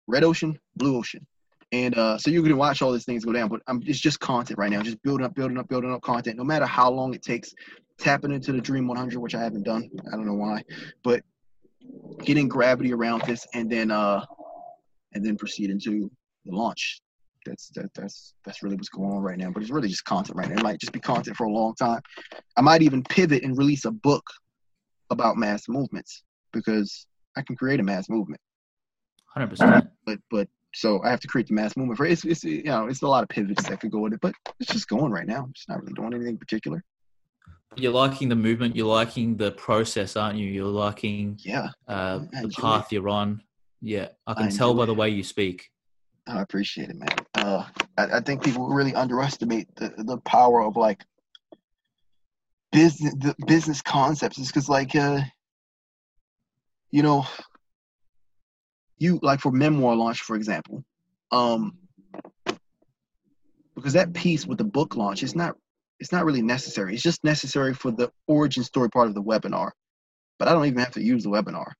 Red 0.06 0.24
ocean, 0.24 0.58
blue 0.76 0.96
ocean. 0.96 1.26
And 1.70 1.98
uh, 1.98 2.16
so 2.16 2.30
going 2.30 2.44
to 2.44 2.56
watch 2.56 2.80
all 2.80 2.92
these 2.92 3.04
things 3.04 3.26
go 3.26 3.32
down, 3.32 3.48
but 3.48 3.60
I'm, 3.66 3.82
it's 3.84 4.00
just 4.00 4.20
content 4.20 4.58
right 4.58 4.70
now, 4.70 4.80
just 4.80 5.02
building 5.02 5.26
up, 5.26 5.34
building 5.34 5.58
up, 5.58 5.68
building 5.68 5.92
up 5.92 6.00
content. 6.00 6.38
No 6.38 6.44
matter 6.44 6.64
how 6.64 6.90
long 6.90 7.12
it 7.12 7.22
takes, 7.22 7.54
tapping 7.98 8.32
into 8.32 8.52
the 8.52 8.60
Dream 8.60 8.86
100, 8.88 9.18
which 9.18 9.34
I 9.34 9.42
haven't 9.42 9.64
done. 9.64 9.90
I 10.06 10.16
don't 10.16 10.24
know 10.24 10.34
why, 10.34 10.62
but 11.02 11.22
getting 12.24 12.48
gravity 12.48 12.92
around 12.94 13.22
this, 13.26 13.46
and 13.52 13.70
then 13.70 13.90
uh, 13.90 14.24
and 15.12 15.24
then 15.24 15.36
proceed 15.36 15.68
into 15.68 16.10
the 16.46 16.56
launch. 16.56 17.00
That's 17.44 17.68
that, 17.74 17.92
that's 17.94 18.34
that's 18.44 18.62
really 18.62 18.76
what's 18.76 18.88
going 18.88 19.10
on 19.10 19.22
right 19.22 19.38
now. 19.38 19.50
But 19.50 19.62
it's 19.62 19.70
really 19.70 19.88
just 19.88 20.04
content 20.04 20.38
right 20.38 20.48
now. 20.48 20.56
It 20.56 20.62
might 20.62 20.80
just 20.80 20.92
be 20.92 21.00
content 21.00 21.36
for 21.36 21.44
a 21.44 21.52
long 21.52 21.74
time. 21.74 22.00
I 22.56 22.62
might 22.62 22.82
even 22.82 23.02
pivot 23.02 23.42
and 23.42 23.58
release 23.58 23.84
a 23.84 23.90
book 23.90 24.24
about 25.10 25.36
mass 25.36 25.68
movements 25.68 26.22
because 26.52 27.06
I 27.36 27.42
can 27.42 27.56
create 27.56 27.80
a 27.80 27.82
mass 27.82 28.08
movement. 28.08 28.40
Hundred 29.26 29.50
percent. 29.50 29.88
But 30.06 30.18
but 30.30 30.48
so 30.74 31.02
I 31.02 31.10
have 31.10 31.20
to 31.20 31.28
create 31.28 31.48
the 31.48 31.54
mass 31.54 31.76
movement 31.76 31.96
for 31.96 32.06
it. 32.06 32.12
It's, 32.12 32.24
it's 32.24 32.44
you 32.44 32.64
know 32.64 32.86
it's 32.86 33.02
a 33.02 33.06
lot 33.06 33.22
of 33.22 33.28
pivots 33.28 33.68
that 33.68 33.80
could 33.80 33.90
go 33.90 34.00
with 34.00 34.12
it, 34.12 34.20
but 34.20 34.34
it's 34.60 34.72
just 34.72 34.88
going 34.88 35.12
right 35.12 35.26
now. 35.26 35.46
It's 35.50 35.68
not 35.68 35.80
really 35.80 35.94
doing 35.94 36.14
anything 36.14 36.38
particular. 36.38 36.82
You're 37.76 37.92
liking 37.92 38.28
the 38.28 38.36
movement. 38.36 38.76
You're 38.76 38.86
liking 38.86 39.36
the 39.36 39.52
process, 39.52 40.16
aren't 40.16 40.38
you? 40.38 40.46
You're 40.46 40.66
liking 40.66 41.38
yeah 41.44 41.68
uh, 41.86 42.20
the 42.42 42.48
path 42.48 42.86
it. 42.86 42.96
you're 42.96 43.08
on. 43.08 43.42
Yeah, 43.80 44.08
I 44.26 44.34
can 44.34 44.44
I 44.44 44.50
tell 44.50 44.74
by 44.74 44.86
the 44.86 44.94
way 44.94 45.10
you 45.10 45.22
speak. 45.22 45.70
I 46.26 46.42
appreciate 46.42 46.90
it, 46.90 46.96
man. 46.96 47.08
Uh, 47.34 47.64
I, 47.96 48.16
I 48.16 48.20
think 48.20 48.44
people 48.44 48.68
really 48.68 48.94
underestimate 48.94 49.74
the 49.76 49.92
the 49.98 50.18
power 50.18 50.62
of 50.62 50.76
like 50.76 51.04
business 52.72 53.14
the 53.14 53.34
business 53.46 53.80
concepts. 53.80 54.38
Is 54.38 54.48
because 54.48 54.68
like 54.68 54.94
uh, 54.94 55.20
you 56.90 57.02
know, 57.02 57.26
you 58.98 59.18
like 59.22 59.40
for 59.40 59.52
memoir 59.52 59.94
launch, 59.94 60.20
for 60.20 60.36
example, 60.36 60.84
um, 61.30 61.78
because 63.74 63.92
that 63.92 64.12
piece 64.12 64.46
with 64.46 64.58
the 64.58 64.64
book 64.64 64.96
launch 64.96 65.22
is 65.22 65.34
not 65.34 65.56
it's 66.00 66.12
not 66.12 66.24
really 66.24 66.42
necessary. 66.42 66.94
It's 66.94 67.02
just 67.02 67.24
necessary 67.24 67.74
for 67.74 67.90
the 67.90 68.10
origin 68.26 68.62
story 68.62 68.88
part 68.88 69.08
of 69.08 69.14
the 69.14 69.22
webinar, 69.22 69.70
but 70.38 70.48
I 70.48 70.52
don't 70.52 70.66
even 70.66 70.78
have 70.78 70.92
to 70.92 71.02
use 71.02 71.24
the 71.24 71.30
webinar. 71.30 71.72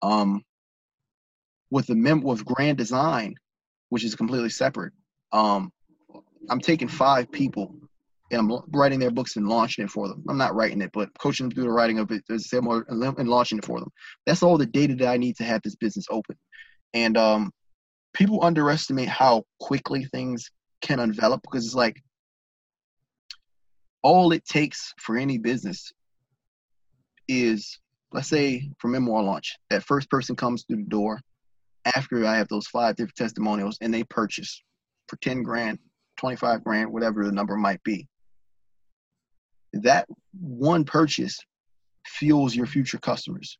Um, 0.00 0.42
with 1.70 1.86
the 1.86 1.94
mem 1.94 2.22
with 2.22 2.44
grand 2.44 2.78
design, 2.78 3.34
which 3.88 4.04
is 4.04 4.14
completely 4.14 4.50
separate. 4.50 4.92
Um, 5.32 5.70
I'm 6.50 6.60
taking 6.60 6.88
five 6.88 7.30
people 7.30 7.74
and 8.32 8.40
I'm 8.40 8.60
writing 8.70 8.98
their 8.98 9.10
books 9.10 9.36
and 9.36 9.46
launching 9.46 9.84
it 9.84 9.90
for 9.90 10.08
them. 10.08 10.24
I'm 10.28 10.38
not 10.38 10.54
writing 10.54 10.80
it, 10.80 10.90
but 10.92 11.10
coaching 11.18 11.46
them 11.46 11.54
through 11.54 11.64
the 11.64 11.70
writing 11.70 11.98
of 11.98 12.10
it 12.10 12.24
and 12.28 13.28
launching 13.28 13.58
it 13.58 13.64
for 13.64 13.78
them. 13.78 13.90
That's 14.26 14.42
all 14.42 14.56
the 14.56 14.66
data 14.66 14.94
that 14.96 15.08
I 15.08 15.18
need 15.18 15.36
to 15.36 15.44
have 15.44 15.60
this 15.62 15.76
business 15.76 16.06
open. 16.10 16.36
And 16.94 17.16
um, 17.18 17.52
people 18.14 18.42
underestimate 18.42 19.08
how 19.08 19.44
quickly 19.60 20.06
things 20.06 20.50
can 20.80 20.98
envelop 20.98 21.42
because 21.42 21.66
it's 21.66 21.74
like 21.74 22.02
all 24.02 24.32
it 24.32 24.44
takes 24.46 24.94
for 24.98 25.18
any 25.18 25.36
business 25.36 25.92
is, 27.28 27.78
let's 28.12 28.28
say, 28.28 28.70
for 28.78 28.88
memoir 28.88 29.22
launch, 29.22 29.56
that 29.68 29.84
first 29.84 30.10
person 30.10 30.36
comes 30.36 30.64
through 30.64 30.78
the 30.78 30.88
door 30.88 31.20
after 31.84 32.24
I 32.24 32.36
have 32.36 32.48
those 32.48 32.66
five 32.66 32.96
different 32.96 33.16
testimonials 33.16 33.76
and 33.82 33.92
they 33.92 34.04
purchase 34.04 34.62
for 35.08 35.16
10 35.16 35.42
grand, 35.42 35.78
25 36.16 36.64
grand, 36.64 36.90
whatever 36.90 37.24
the 37.26 37.32
number 37.32 37.56
might 37.56 37.82
be 37.82 38.08
that 39.72 40.06
one 40.40 40.84
purchase 40.84 41.38
fuels 42.06 42.54
your 42.54 42.66
future 42.66 42.98
customers. 42.98 43.58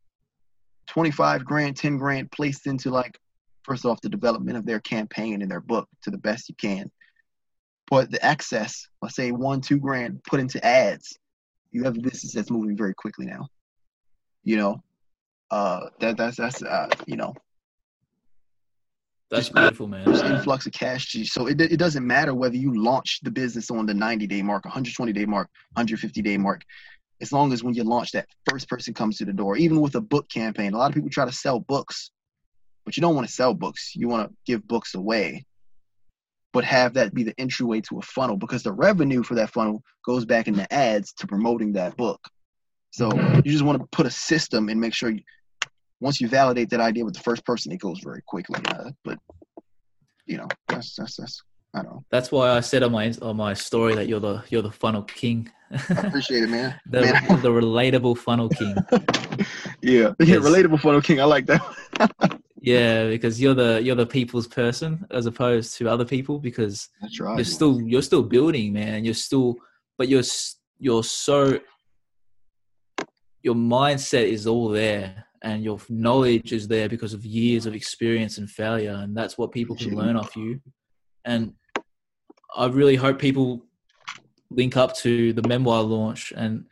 25 0.88 1.44
grand, 1.44 1.76
10 1.76 1.96
grand 1.96 2.30
placed 2.30 2.66
into 2.66 2.90
like, 2.90 3.18
first 3.62 3.84
off, 3.84 4.00
the 4.00 4.08
development 4.08 4.58
of 4.58 4.66
their 4.66 4.80
campaign 4.80 5.42
and 5.42 5.50
their 5.50 5.60
book 5.60 5.88
to 6.02 6.10
the 6.10 6.18
best 6.18 6.48
you 6.48 6.54
can. 6.56 6.90
But 7.88 8.10
the 8.10 8.24
excess, 8.24 8.88
let's 9.00 9.16
say 9.16 9.32
one, 9.32 9.60
two 9.60 9.78
grand 9.78 10.22
put 10.24 10.40
into 10.40 10.64
ads, 10.64 11.18
you 11.70 11.84
have 11.84 11.96
a 11.96 12.00
business 12.00 12.34
that's 12.34 12.50
moving 12.50 12.76
very 12.76 12.94
quickly 12.94 13.26
now. 13.26 13.48
You 14.44 14.56
know, 14.56 14.82
uh, 15.50 15.88
that 16.00 16.16
that's 16.16 16.36
that's 16.36 16.62
uh, 16.62 16.88
you 17.06 17.16
know, 17.16 17.34
that's 19.32 19.48
beautiful, 19.48 19.88
man. 19.88 20.04
Just 20.04 20.24
influx 20.24 20.66
of 20.66 20.72
cash. 20.72 21.12
to 21.12 21.20
you. 21.20 21.24
So 21.24 21.46
it, 21.46 21.60
it 21.60 21.78
doesn't 21.78 22.06
matter 22.06 22.34
whether 22.34 22.56
you 22.56 22.74
launch 22.74 23.20
the 23.22 23.30
business 23.30 23.70
on 23.70 23.86
the 23.86 23.94
90 23.94 24.26
day 24.26 24.42
mark, 24.42 24.64
120 24.64 25.12
day 25.12 25.24
mark, 25.24 25.48
150 25.72 26.20
day 26.20 26.36
mark. 26.36 26.62
As 27.22 27.32
long 27.32 27.52
as 27.52 27.64
when 27.64 27.74
you 27.74 27.84
launch 27.84 28.12
that 28.12 28.28
first 28.50 28.68
person 28.68 28.92
comes 28.92 29.16
to 29.18 29.24
the 29.24 29.32
door, 29.32 29.56
even 29.56 29.80
with 29.80 29.94
a 29.94 30.00
book 30.00 30.28
campaign, 30.28 30.74
a 30.74 30.78
lot 30.78 30.90
of 30.90 30.94
people 30.94 31.08
try 31.08 31.24
to 31.24 31.32
sell 31.32 31.60
books, 31.60 32.10
but 32.84 32.96
you 32.96 33.00
don't 33.00 33.14
want 33.14 33.26
to 33.26 33.32
sell 33.32 33.54
books. 33.54 33.92
You 33.94 34.08
want 34.08 34.28
to 34.28 34.36
give 34.44 34.66
books 34.68 34.94
away, 34.94 35.46
but 36.52 36.64
have 36.64 36.94
that 36.94 37.14
be 37.14 37.22
the 37.22 37.34
entryway 37.38 37.80
to 37.82 38.00
a 38.00 38.02
funnel 38.02 38.36
because 38.36 38.62
the 38.62 38.72
revenue 38.72 39.22
for 39.22 39.36
that 39.36 39.50
funnel 39.50 39.82
goes 40.04 40.26
back 40.26 40.46
in 40.46 40.54
the 40.54 40.70
ads 40.72 41.12
to 41.14 41.26
promoting 41.26 41.72
that 41.72 41.96
book. 41.96 42.20
So 42.90 43.10
you 43.36 43.50
just 43.50 43.64
want 43.64 43.80
to 43.80 43.86
put 43.92 44.04
a 44.04 44.10
system 44.10 44.68
and 44.68 44.78
make 44.78 44.92
sure 44.92 45.10
you, 45.10 45.22
once 46.02 46.20
you 46.20 46.28
validate 46.28 46.68
that 46.70 46.80
idea 46.80 47.04
with 47.04 47.14
the 47.14 47.20
first 47.20 47.46
person, 47.46 47.72
it 47.72 47.78
goes 47.78 48.00
very 48.00 48.22
quickly. 48.26 48.60
Uh, 48.68 48.90
but 49.04 49.18
you 50.26 50.36
know, 50.36 50.48
that's 50.68 50.96
that's 50.96 51.16
that's 51.16 51.42
I 51.74 51.82
don't 51.82 51.92
know. 51.92 52.04
That's 52.10 52.30
why 52.32 52.50
I 52.50 52.60
said 52.60 52.82
on 52.82 52.92
my 52.92 53.14
on 53.22 53.36
my 53.36 53.54
story 53.54 53.94
that 53.94 54.08
you're 54.08 54.20
the 54.20 54.42
you're 54.48 54.62
the 54.62 54.70
funnel 54.70 55.04
king. 55.04 55.50
I 55.70 55.76
appreciate 56.06 56.42
it, 56.42 56.50
man. 56.50 56.78
the, 56.86 57.00
man. 57.02 57.40
the 57.40 57.50
relatable 57.50 58.18
funnel 58.18 58.48
king. 58.48 58.74
yeah, 59.80 60.12
yeah, 60.20 60.36
relatable 60.36 60.80
funnel 60.80 61.00
king. 61.00 61.20
I 61.20 61.24
like 61.24 61.46
that. 61.46 62.40
yeah, 62.60 63.06
because 63.06 63.40
you're 63.40 63.54
the 63.54 63.80
you're 63.82 63.94
the 63.94 64.04
people's 64.04 64.48
person 64.48 65.06
as 65.12 65.26
opposed 65.26 65.76
to 65.78 65.88
other 65.88 66.04
people 66.04 66.38
because 66.40 66.88
that's 67.00 67.20
right. 67.20 67.36
You're 67.36 67.44
still 67.44 67.80
you're 67.80 68.02
still 68.02 68.24
building, 68.24 68.72
man. 68.72 69.04
You're 69.04 69.14
still, 69.14 69.56
but 69.96 70.08
you're 70.08 70.24
you're 70.78 71.04
so 71.04 71.60
your 73.42 73.54
mindset 73.54 74.28
is 74.28 74.46
all 74.46 74.68
there 74.68 75.26
and 75.42 75.64
your 75.64 75.78
knowledge 75.88 76.52
is 76.52 76.68
there 76.68 76.88
because 76.88 77.12
of 77.14 77.24
years 77.24 77.66
of 77.66 77.74
experience 77.74 78.38
and 78.38 78.50
failure 78.50 78.98
and 79.02 79.16
that's 79.16 79.36
what 79.36 79.52
people 79.52 79.76
can 79.76 79.94
learn 79.94 80.16
off 80.16 80.36
you 80.36 80.60
and 81.24 81.52
i 82.56 82.66
really 82.66 82.96
hope 82.96 83.18
people 83.18 83.64
link 84.50 84.76
up 84.76 84.94
to 84.94 85.32
the 85.32 85.46
memoir 85.48 85.82
launch 85.82 86.32
and 86.36 86.66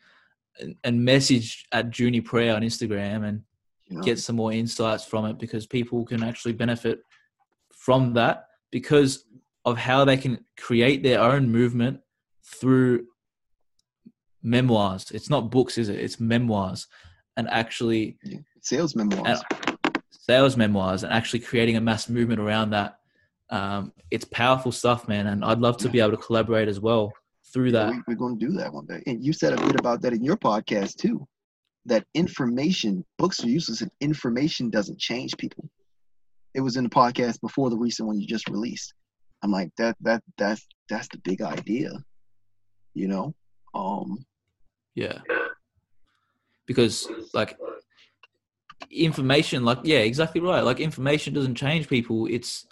and 0.85 1.04
message 1.04 1.66
at 1.72 1.96
Junie 1.96 2.20
Prayer 2.20 2.54
on 2.54 2.62
Instagram 2.62 3.26
and 3.26 3.42
yeah. 3.88 4.00
get 4.00 4.18
some 4.18 4.37
more 4.37 4.52
insights 4.52 5.04
from 5.04 5.24
it 5.26 5.38
because 5.38 5.66
people 5.66 6.04
can 6.04 6.22
actually 6.22 6.52
benefit 6.52 7.00
from 7.72 8.12
that 8.14 8.46
because 8.70 9.24
of 9.64 9.76
how 9.76 10.04
they 10.04 10.16
can 10.16 10.44
create 10.59 11.02
their 11.02 11.20
own 11.20 11.50
movement 11.50 12.00
through 12.44 13.06
memoirs. 14.42 15.11
It's 15.12 15.30
not 15.30 15.50
books, 15.50 15.78
is 15.78 15.88
it? 15.88 15.98
It's 15.98 16.20
memoirs 16.20 16.87
and 17.37 17.48
actually 17.50 18.18
sales 18.62 18.94
memoirs. 18.96 19.42
sales 20.11 20.57
memoirs 20.57 21.03
and 21.03 21.12
actually 21.12 21.40
creating 21.40 21.77
a 21.77 21.81
mass 21.81 22.09
movement 22.09 22.40
around 22.40 22.70
that. 22.70 22.99
Um, 23.51 23.92
it's 24.11 24.25
powerful 24.25 24.73
stuff, 24.73 25.09
man. 25.09 25.27
And 25.27 25.44
I'd 25.44 25.59
love 25.59 25.77
to 25.79 25.88
be 25.88 26.01
able 26.01 26.12
to 26.12 26.16
collaborate 26.16 26.68
as 26.68 26.81
well 26.81 27.12
through 27.53 27.73
that. 27.73 27.92
We, 28.07 28.14
are 28.14 28.16
going 28.16 28.38
to 28.38 28.46
do 28.46 28.53
that 28.53 28.73
one 28.73 28.87
day. 28.87 29.03
And 29.07 29.25
you 29.25 29.33
said 29.33 29.53
a 29.53 29.66
bit 29.66 29.79
about 29.79 30.03
that 30.03 30.12
in 30.12 30.23
your 30.23 30.37
podcast 30.37 30.96
too. 30.96 31.27
That 31.87 32.05
information, 32.14 33.05
books 33.18 33.42
are 33.42 33.49
useless, 33.49 33.81
and 33.81 33.90
information 34.01 34.70
doesn't 34.70 34.99
change 34.99 35.37
people. 35.37 35.68
It 36.55 36.61
was 36.61 36.77
in 36.77 36.85
the 36.85 36.90
podcast 36.90 37.40
before 37.40 37.70
the 37.70 37.79
recent 37.79 38.07
one 38.07 38.20
you 38.20 38.27
just 38.27 38.49
released. 38.49 38.92
I'm 39.42 39.51
like 39.51 39.70
that 39.79 39.96
that 40.03 40.23
that's 40.37 40.66
that's 40.88 41.09
the 41.09 41.18
big 41.18 41.40
idea, 41.40 41.90
you 42.94 43.09
know. 43.09 43.35
Um, 43.75 44.27
yeah. 44.94 45.20
Because 46.66 47.09
like 47.33 47.57
information, 48.90 49.64
like 49.64 49.79
yeah, 49.85 49.98
exactly 49.98 50.40
right. 50.40 50.62
Like 50.62 50.81
information 50.81 51.35
doesn't 51.35 51.55
change 51.55 51.88
people. 51.88 52.26
It's 52.26 52.66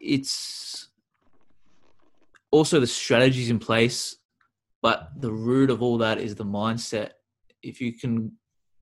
it's 0.00 0.88
also 2.50 2.80
the 2.80 2.86
strategies 2.86 3.50
in 3.50 3.58
place, 3.58 4.16
but 4.82 5.08
the 5.16 5.32
root 5.32 5.70
of 5.70 5.82
all 5.82 5.98
that 5.98 6.18
is 6.18 6.34
the 6.34 6.44
mindset. 6.44 7.10
If 7.62 7.80
you 7.80 7.92
can 7.92 8.32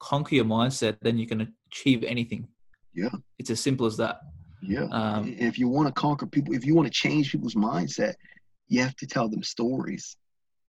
conquer 0.01 0.35
your 0.35 0.45
mindset, 0.45 0.97
then 1.01 1.17
you 1.17 1.27
can 1.27 1.55
achieve 1.71 2.03
anything. 2.05 2.49
Yeah. 2.95 3.09
It's 3.39 3.51
as 3.51 3.61
simple 3.61 3.87
as 3.87 3.97
that. 3.99 4.21
Yeah. 4.63 4.87
Um, 4.91 5.35
if 5.39 5.59
you 5.59 5.69
want 5.69 5.89
to 5.89 5.93
conquer 5.93 6.27
people, 6.27 6.55
if 6.55 6.65
you 6.65 6.75
want 6.75 6.87
to 6.87 6.93
change 6.93 7.33
people's 7.33 7.55
mindset, 7.55 8.15
you 8.69 8.83
have 8.83 8.97
to 8.97 9.07
tell 9.07 9.29
them 9.29 9.43
stories. 9.43 10.17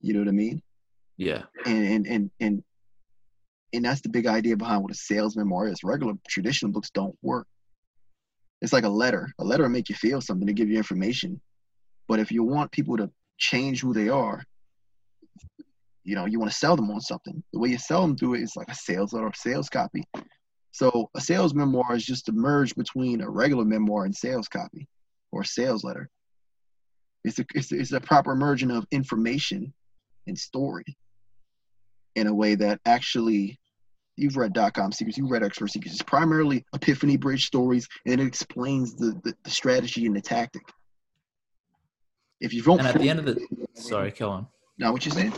You 0.00 0.14
know 0.14 0.20
what 0.20 0.28
I 0.28 0.32
mean? 0.32 0.62
Yeah. 1.16 1.42
And 1.66 1.86
and 1.86 2.06
and 2.06 2.30
and 2.40 2.64
and 3.72 3.84
that's 3.84 4.00
the 4.00 4.08
big 4.08 4.26
idea 4.26 4.56
behind 4.56 4.82
what 4.82 4.92
a 4.92 4.96
sales 4.96 5.36
memoir 5.36 5.68
is. 5.68 5.84
Regular 5.84 6.14
traditional 6.28 6.72
books 6.72 6.90
don't 6.90 7.16
work. 7.22 7.46
It's 8.60 8.72
like 8.72 8.84
a 8.84 8.88
letter. 8.88 9.32
A 9.38 9.44
letter 9.44 9.62
will 9.64 9.70
make 9.70 9.88
you 9.88 9.94
feel 9.94 10.20
something 10.20 10.46
to 10.46 10.52
give 10.52 10.68
you 10.68 10.76
information. 10.76 11.40
But 12.08 12.18
if 12.18 12.32
you 12.32 12.42
want 12.42 12.72
people 12.72 12.96
to 12.96 13.10
change 13.38 13.80
who 13.80 13.94
they 13.94 14.08
are, 14.08 14.42
you 16.04 16.14
know, 16.14 16.26
you 16.26 16.38
want 16.38 16.50
to 16.50 16.58
sell 16.58 16.76
them 16.76 16.90
on 16.90 17.00
something. 17.00 17.42
The 17.52 17.58
way 17.58 17.68
you 17.68 17.78
sell 17.78 18.02
them 18.02 18.16
through 18.16 18.34
it 18.34 18.42
is 18.42 18.56
like 18.56 18.68
a 18.68 18.74
sales 18.74 19.12
letter 19.12 19.26
or 19.26 19.34
sales 19.34 19.68
copy. 19.68 20.02
So 20.72 21.10
a 21.14 21.20
sales 21.20 21.54
memoir 21.54 21.94
is 21.94 22.04
just 22.04 22.28
a 22.28 22.32
merge 22.32 22.74
between 22.74 23.20
a 23.20 23.30
regular 23.30 23.64
memoir 23.64 24.04
and 24.04 24.14
sales 24.14 24.48
copy 24.48 24.88
or 25.32 25.44
sales 25.44 25.84
letter. 25.84 26.08
It's 27.24 27.38
a, 27.38 27.44
it's, 27.54 27.70
a, 27.70 27.78
it's 27.78 27.92
a 27.92 28.00
proper 28.00 28.34
merging 28.34 28.70
of 28.70 28.86
information 28.90 29.72
and 30.26 30.38
story 30.38 30.96
in 32.16 32.26
a 32.26 32.34
way 32.34 32.54
that 32.54 32.80
actually 32.84 33.58
you've 34.16 34.36
read 34.36 34.52
dot 34.52 34.74
com 34.74 34.92
secrets, 34.92 35.16
you've 35.16 35.30
read 35.30 35.42
expert 35.42 35.70
secrets. 35.70 35.94
It's 35.94 36.02
primarily 36.02 36.64
epiphany 36.74 37.16
bridge 37.16 37.46
stories 37.46 37.88
and 38.06 38.20
it 38.20 38.26
explains 38.26 38.94
the, 38.94 39.18
the, 39.24 39.34
the 39.44 39.50
strategy 39.50 40.06
and 40.06 40.14
the 40.14 40.20
tactic. 40.20 40.62
If 42.40 42.52
you 42.52 42.62
don't, 42.62 42.78
and 42.78 42.88
at 42.88 42.98
the 42.98 43.08
end 43.08 43.18
of 43.18 43.26
the, 43.26 43.46
sorry, 43.74 44.10
go 44.10 44.30
on. 44.30 44.46
Now, 44.78 44.92
what 44.92 45.04
you 45.04 45.12
saying? 45.12 45.34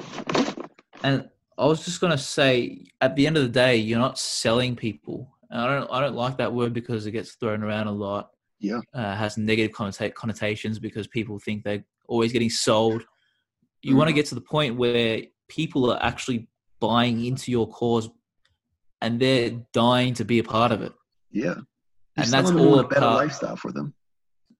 And 1.02 1.28
I 1.58 1.66
was 1.66 1.84
just 1.84 2.00
gonna 2.00 2.18
say, 2.18 2.86
at 3.00 3.16
the 3.16 3.26
end 3.26 3.36
of 3.36 3.42
the 3.42 3.48
day, 3.48 3.76
you're 3.76 3.98
not 3.98 4.18
selling 4.18 4.76
people. 4.76 5.28
And 5.50 5.60
I 5.60 5.78
don't, 5.78 5.90
I 5.92 6.00
don't 6.00 6.14
like 6.14 6.38
that 6.38 6.52
word 6.52 6.72
because 6.72 7.06
it 7.06 7.10
gets 7.10 7.32
thrown 7.32 7.62
around 7.62 7.88
a 7.88 7.92
lot. 7.92 8.30
Yeah, 8.58 8.80
uh, 8.94 9.16
has 9.16 9.36
negative 9.36 9.72
connotations 10.14 10.78
because 10.78 11.08
people 11.08 11.40
think 11.40 11.64
they're 11.64 11.84
always 12.06 12.32
getting 12.32 12.48
sold. 12.48 13.02
You 13.82 13.90
mm-hmm. 13.90 13.98
want 13.98 14.08
to 14.08 14.14
get 14.14 14.26
to 14.26 14.36
the 14.36 14.40
point 14.40 14.76
where 14.76 15.22
people 15.48 15.90
are 15.90 16.00
actually 16.00 16.48
buying 16.82 17.24
into 17.24 17.52
your 17.52 17.68
cause, 17.68 18.10
and 19.00 19.20
they're 19.20 19.52
dying 19.72 20.14
to 20.14 20.24
be 20.24 20.40
a 20.40 20.44
part 20.44 20.72
of 20.72 20.82
it. 20.82 20.92
Yeah, 21.30 21.54
You're 21.54 21.64
and 22.16 22.26
that's 22.26 22.50
all 22.50 22.80
a 22.80 22.88
better 22.88 23.00
part, 23.00 23.26
lifestyle 23.26 23.56
for 23.56 23.70
them. 23.70 23.94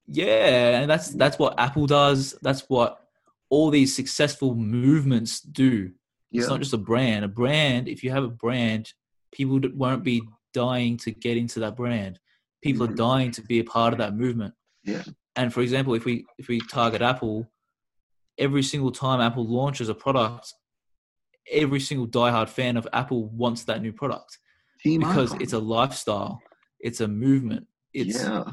Yeah, 0.07 0.81
and 0.81 0.91
that's 0.91 1.09
that's 1.11 1.39
what 1.39 1.59
Apple 1.59 1.87
does. 1.87 2.37
That's 2.41 2.63
what 2.69 3.01
all 3.51 3.71
these 3.71 3.95
successful 3.95 4.55
movements 4.55 5.41
do. 5.41 5.91
Yeah. 6.31 6.41
It's 6.41 6.49
not 6.49 6.61
just 6.61 6.73
a 6.73 6.79
brand. 6.79 7.25
A 7.25 7.29
brand, 7.29 7.89
if 7.89 8.03
you 8.03 8.11
have 8.11 8.25
a 8.25 8.29
brand, 8.29 8.93
people 9.33 9.61
won't 9.75 10.05
be 10.05 10.23
dying 10.55 10.97
to 10.99 11.11
get 11.11 11.37
into 11.37 11.61
that 11.61 11.77
brand. 11.77 12.19
People 12.63 12.87
mm-hmm. 12.87 12.95
are 12.95 12.97
dying 12.97 13.31
to 13.33 13.43
be 13.43 13.59
a 13.59 13.65
part 13.65 13.93
of 13.93 13.99
that 13.99 14.17
movement. 14.17 14.55
Yeah. 14.85 15.03
And 15.37 15.53
for 15.53 15.61
example, 15.61 15.95
if 15.95 16.05
we 16.05 16.25
if 16.39 16.49
we 16.49 16.61
target 16.61 17.03
Apple, 17.03 17.51
every 18.39 18.63
single 18.63 18.93
time 18.93 19.21
Apple 19.21 19.47
launches 19.47 19.89
a 19.89 19.95
product, 19.95 20.55
every 21.51 21.81
single 21.81 22.07
diehard 22.07 22.49
fan 22.49 22.77
of 22.77 22.87
Apple 22.93 23.27
wants 23.29 23.65
that 23.65 23.83
new 23.83 23.93
product 23.93 24.39
Team 24.81 25.01
because 25.01 25.33
it's 25.35 25.53
a 25.53 25.59
lifestyle, 25.59 26.43
it's 26.81 27.01
a 27.01 27.09
movement, 27.09 27.67
it's 27.93 28.23
yeah 28.23 28.45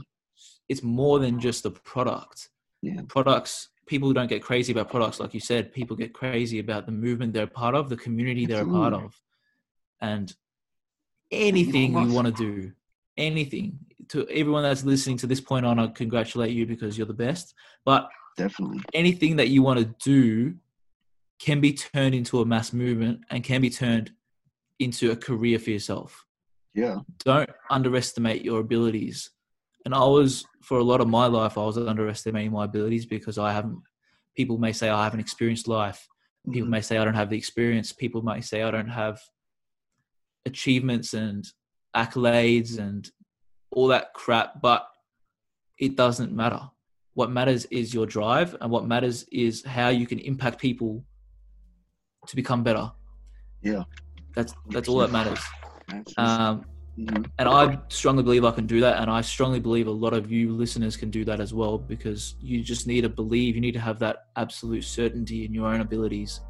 it's 0.70 0.84
more 0.84 1.20
than 1.20 1.40
just 1.40 1.66
a 1.66 1.72
product. 1.72 2.50
Yeah. 2.82 3.02
Products, 3.08 3.70
people 3.88 4.14
don't 4.14 4.30
get 4.30 4.44
crazy 4.44 4.72
about 4.72 4.90
products, 4.90 5.20
like 5.20 5.34
you 5.34 5.40
said. 5.40 5.74
People 5.74 5.98
get 5.98 6.14
crazy 6.14 6.60
about 6.60 6.86
the 6.86 6.92
movement 6.92 7.34
they're 7.34 7.48
part 7.48 7.76
of, 7.76 7.90
the 7.90 7.98
community 7.98 8.46
they're 8.46 8.64
a 8.64 8.70
part 8.70 8.94
of, 8.94 9.20
and 10.00 10.34
anything 11.32 11.94
you 11.94 12.14
want 12.14 12.28
to 12.28 12.34
do, 12.34 12.72
anything. 13.18 13.80
To 14.10 14.28
everyone 14.30 14.64
that's 14.64 14.86
listening 14.86 15.18
to 15.18 15.28
this 15.28 15.42
point 15.42 15.66
on, 15.66 15.78
I 15.78 15.88
congratulate 15.88 16.52
you 16.52 16.66
because 16.66 16.98
you're 16.98 17.08
the 17.08 17.14
best. 17.14 17.54
But 17.84 18.08
definitely 18.38 18.82
anything 18.94 19.36
that 19.36 19.50
you 19.50 19.62
want 19.62 19.80
to 19.80 19.86
do 20.04 20.56
can 21.40 21.62
be 21.62 21.74
turned 21.74 22.16
into 22.16 22.42
a 22.42 22.46
mass 22.46 22.74
movement 22.74 23.22
and 23.30 23.44
can 23.44 23.62
be 23.62 23.70
turned 23.70 24.12
into 24.80 25.12
a 25.12 25.16
career 25.16 25.60
for 25.60 25.70
yourself. 25.70 26.26
Yeah. 26.74 27.00
Don't 27.24 27.50
underestimate 27.70 28.44
your 28.44 28.60
abilities 28.60 29.32
and 29.86 29.94
I 29.94 30.04
was 30.06 30.46
for 30.62 30.78
a 30.80 30.84
lot 30.84 31.02
of 31.02 31.08
my 31.08 31.26
life 31.28 31.58
I 31.58 31.66
was 31.66 31.78
underestimating 31.78 32.52
my 32.52 32.66
abilities 32.66 33.06
because 33.06 33.38
I 33.38 33.54
haven't. 33.54 33.82
People 34.36 34.58
may 34.58 34.74
say 34.74 34.90
I 34.90 35.04
haven't 35.04 35.20
experienced 35.20 35.68
life. 35.68 36.08
People 36.46 36.62
mm-hmm. 36.64 36.72
may 36.72 36.82
say 36.82 36.98
I 36.98 37.06
don't 37.06 37.16
have 37.16 37.30
the 37.30 37.38
experience. 37.38 37.92
People 37.92 38.22
might 38.22 38.46
say 38.46 38.62
I 38.62 38.72
don't 38.72 38.90
have 38.90 39.20
achievements 40.46 41.14
and 41.14 41.46
accolades 41.96 42.78
and 42.78 43.10
all 43.72 43.88
that 43.88 44.14
crap. 44.14 44.62
But 44.62 44.88
it 45.78 45.96
doesn't 45.96 46.34
matter. 46.34 46.62
What 47.14 47.32
matters 47.32 47.66
is 47.66 47.94
your 47.94 48.06
drive, 48.06 48.56
and 48.62 48.72
what 48.72 48.86
matters 48.86 49.26
is 49.32 49.66
how 49.66 49.90
you 49.90 50.06
can 50.06 50.20
impact 50.20 50.60
people 50.60 51.04
to 52.28 52.36
become 52.36 52.64
better. 52.64 52.92
Yeah, 53.62 53.84
that's 54.36 54.54
that's 54.70 54.88
all 54.88 55.00
that 55.00 55.12
matters. 55.12 55.40
Um, 56.18 56.66
and 57.08 57.30
I 57.48 57.80
strongly 57.88 58.24
believe 58.24 58.44
I 58.44 58.52
can 58.52 58.68
do 58.68 58.82
that. 58.82 59.02
And 59.02 59.10
I 59.10 59.22
strongly 59.22 59.60
believe 59.60 59.88
a 59.88 59.92
lot 59.92 60.14
of 60.14 60.32
you 60.32 60.52
listeners 60.52 60.98
can 60.98 61.10
do 61.10 61.24
that 61.26 61.40
as 61.40 61.54
well 61.54 61.78
because 61.78 62.36
you 62.42 62.62
just 62.62 62.88
need 62.88 63.02
to 63.02 63.10
believe, 63.10 63.56
you 63.56 63.62
need 63.62 63.74
to 63.74 63.80
have 63.80 64.00
that 64.00 64.26
absolute 64.36 64.84
certainty 64.84 65.46
in 65.46 65.54
your 65.54 65.68
own 65.68 65.82
abilities 65.82 66.42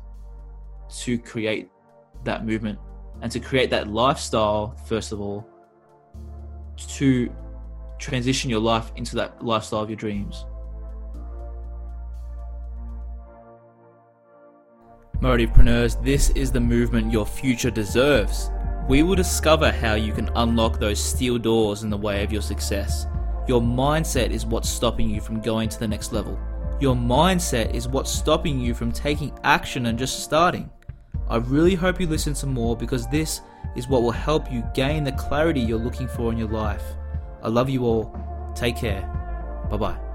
to 1.01 1.19
create 1.19 1.69
that 2.23 2.45
movement 2.45 2.79
and 3.21 3.32
to 3.32 3.39
create 3.39 3.69
that 3.69 3.88
lifestyle, 3.88 4.75
first 4.86 5.12
of 5.12 5.21
all, 5.21 5.47
to 6.88 7.32
transition 7.99 8.49
your 8.49 8.62
life 8.62 8.91
into 8.95 9.15
that 9.15 9.43
lifestyle 9.43 9.82
of 9.82 9.89
your 9.89 9.97
dreams. 9.97 10.45
Motivepreneurs, 15.21 16.01
this 16.03 16.29
is 16.32 16.51
the 16.51 16.60
movement 16.60 17.12
your 17.12 17.25
future 17.25 17.71
deserves 17.71 18.49
we 18.89 19.03
will 19.03 19.15
discover 19.15 19.71
how 19.71 19.93
you 19.93 20.12
can 20.12 20.32
unlock 20.36 20.79
those 20.79 20.99
steel 20.99 21.38
doors 21.38 21.84
in 21.84 21.91
the 21.91 21.97
way 21.97 22.23
of 22.23 22.32
your 22.34 22.41
success. 22.41 23.05
Your 23.47 23.62
mindset 23.62 24.32
is 24.32 24.47
what's 24.47 24.67
stopping 24.67 25.08
you 25.08 25.21
from 25.21 25.41
going 25.41 25.69
to 25.69 25.79
the 25.79 25.88
next 25.88 26.12
level. 26.12 26.39
Your 26.79 26.95
mindset 26.95 27.71
is 27.75 27.88
what's 27.88 28.10
stopping 28.10 28.60
you 28.60 28.73
from 28.73 28.91
taking 28.91 29.38
action 29.43 29.86
and 29.86 29.99
just 29.99 30.23
starting. 30.23 30.71
I 31.29 31.36
really 31.36 31.75
hope 31.75 32.01
you 32.01 32.08
listen 32.08 32.34
to 32.34 32.47
more 32.47 32.75
because 32.75 33.08
this 33.10 33.41
is 33.75 33.88
what 33.88 34.01
will 34.01 34.10
help 34.10 34.51
you 34.51 34.63
gain 34.73 35.03
the 35.03 35.12
clarity 35.12 35.60
you're 35.60 35.77
looking 35.77 36.08
for 36.08 36.32
in 36.32 36.39
your 36.39 36.49
life. 36.49 36.84
I 37.43 37.49
love 37.49 37.69
you 37.69 37.86
all. 37.86 38.51
Take 38.55 38.77
care. 38.77 39.01
Bye 39.69 39.77
bye. 39.77 40.09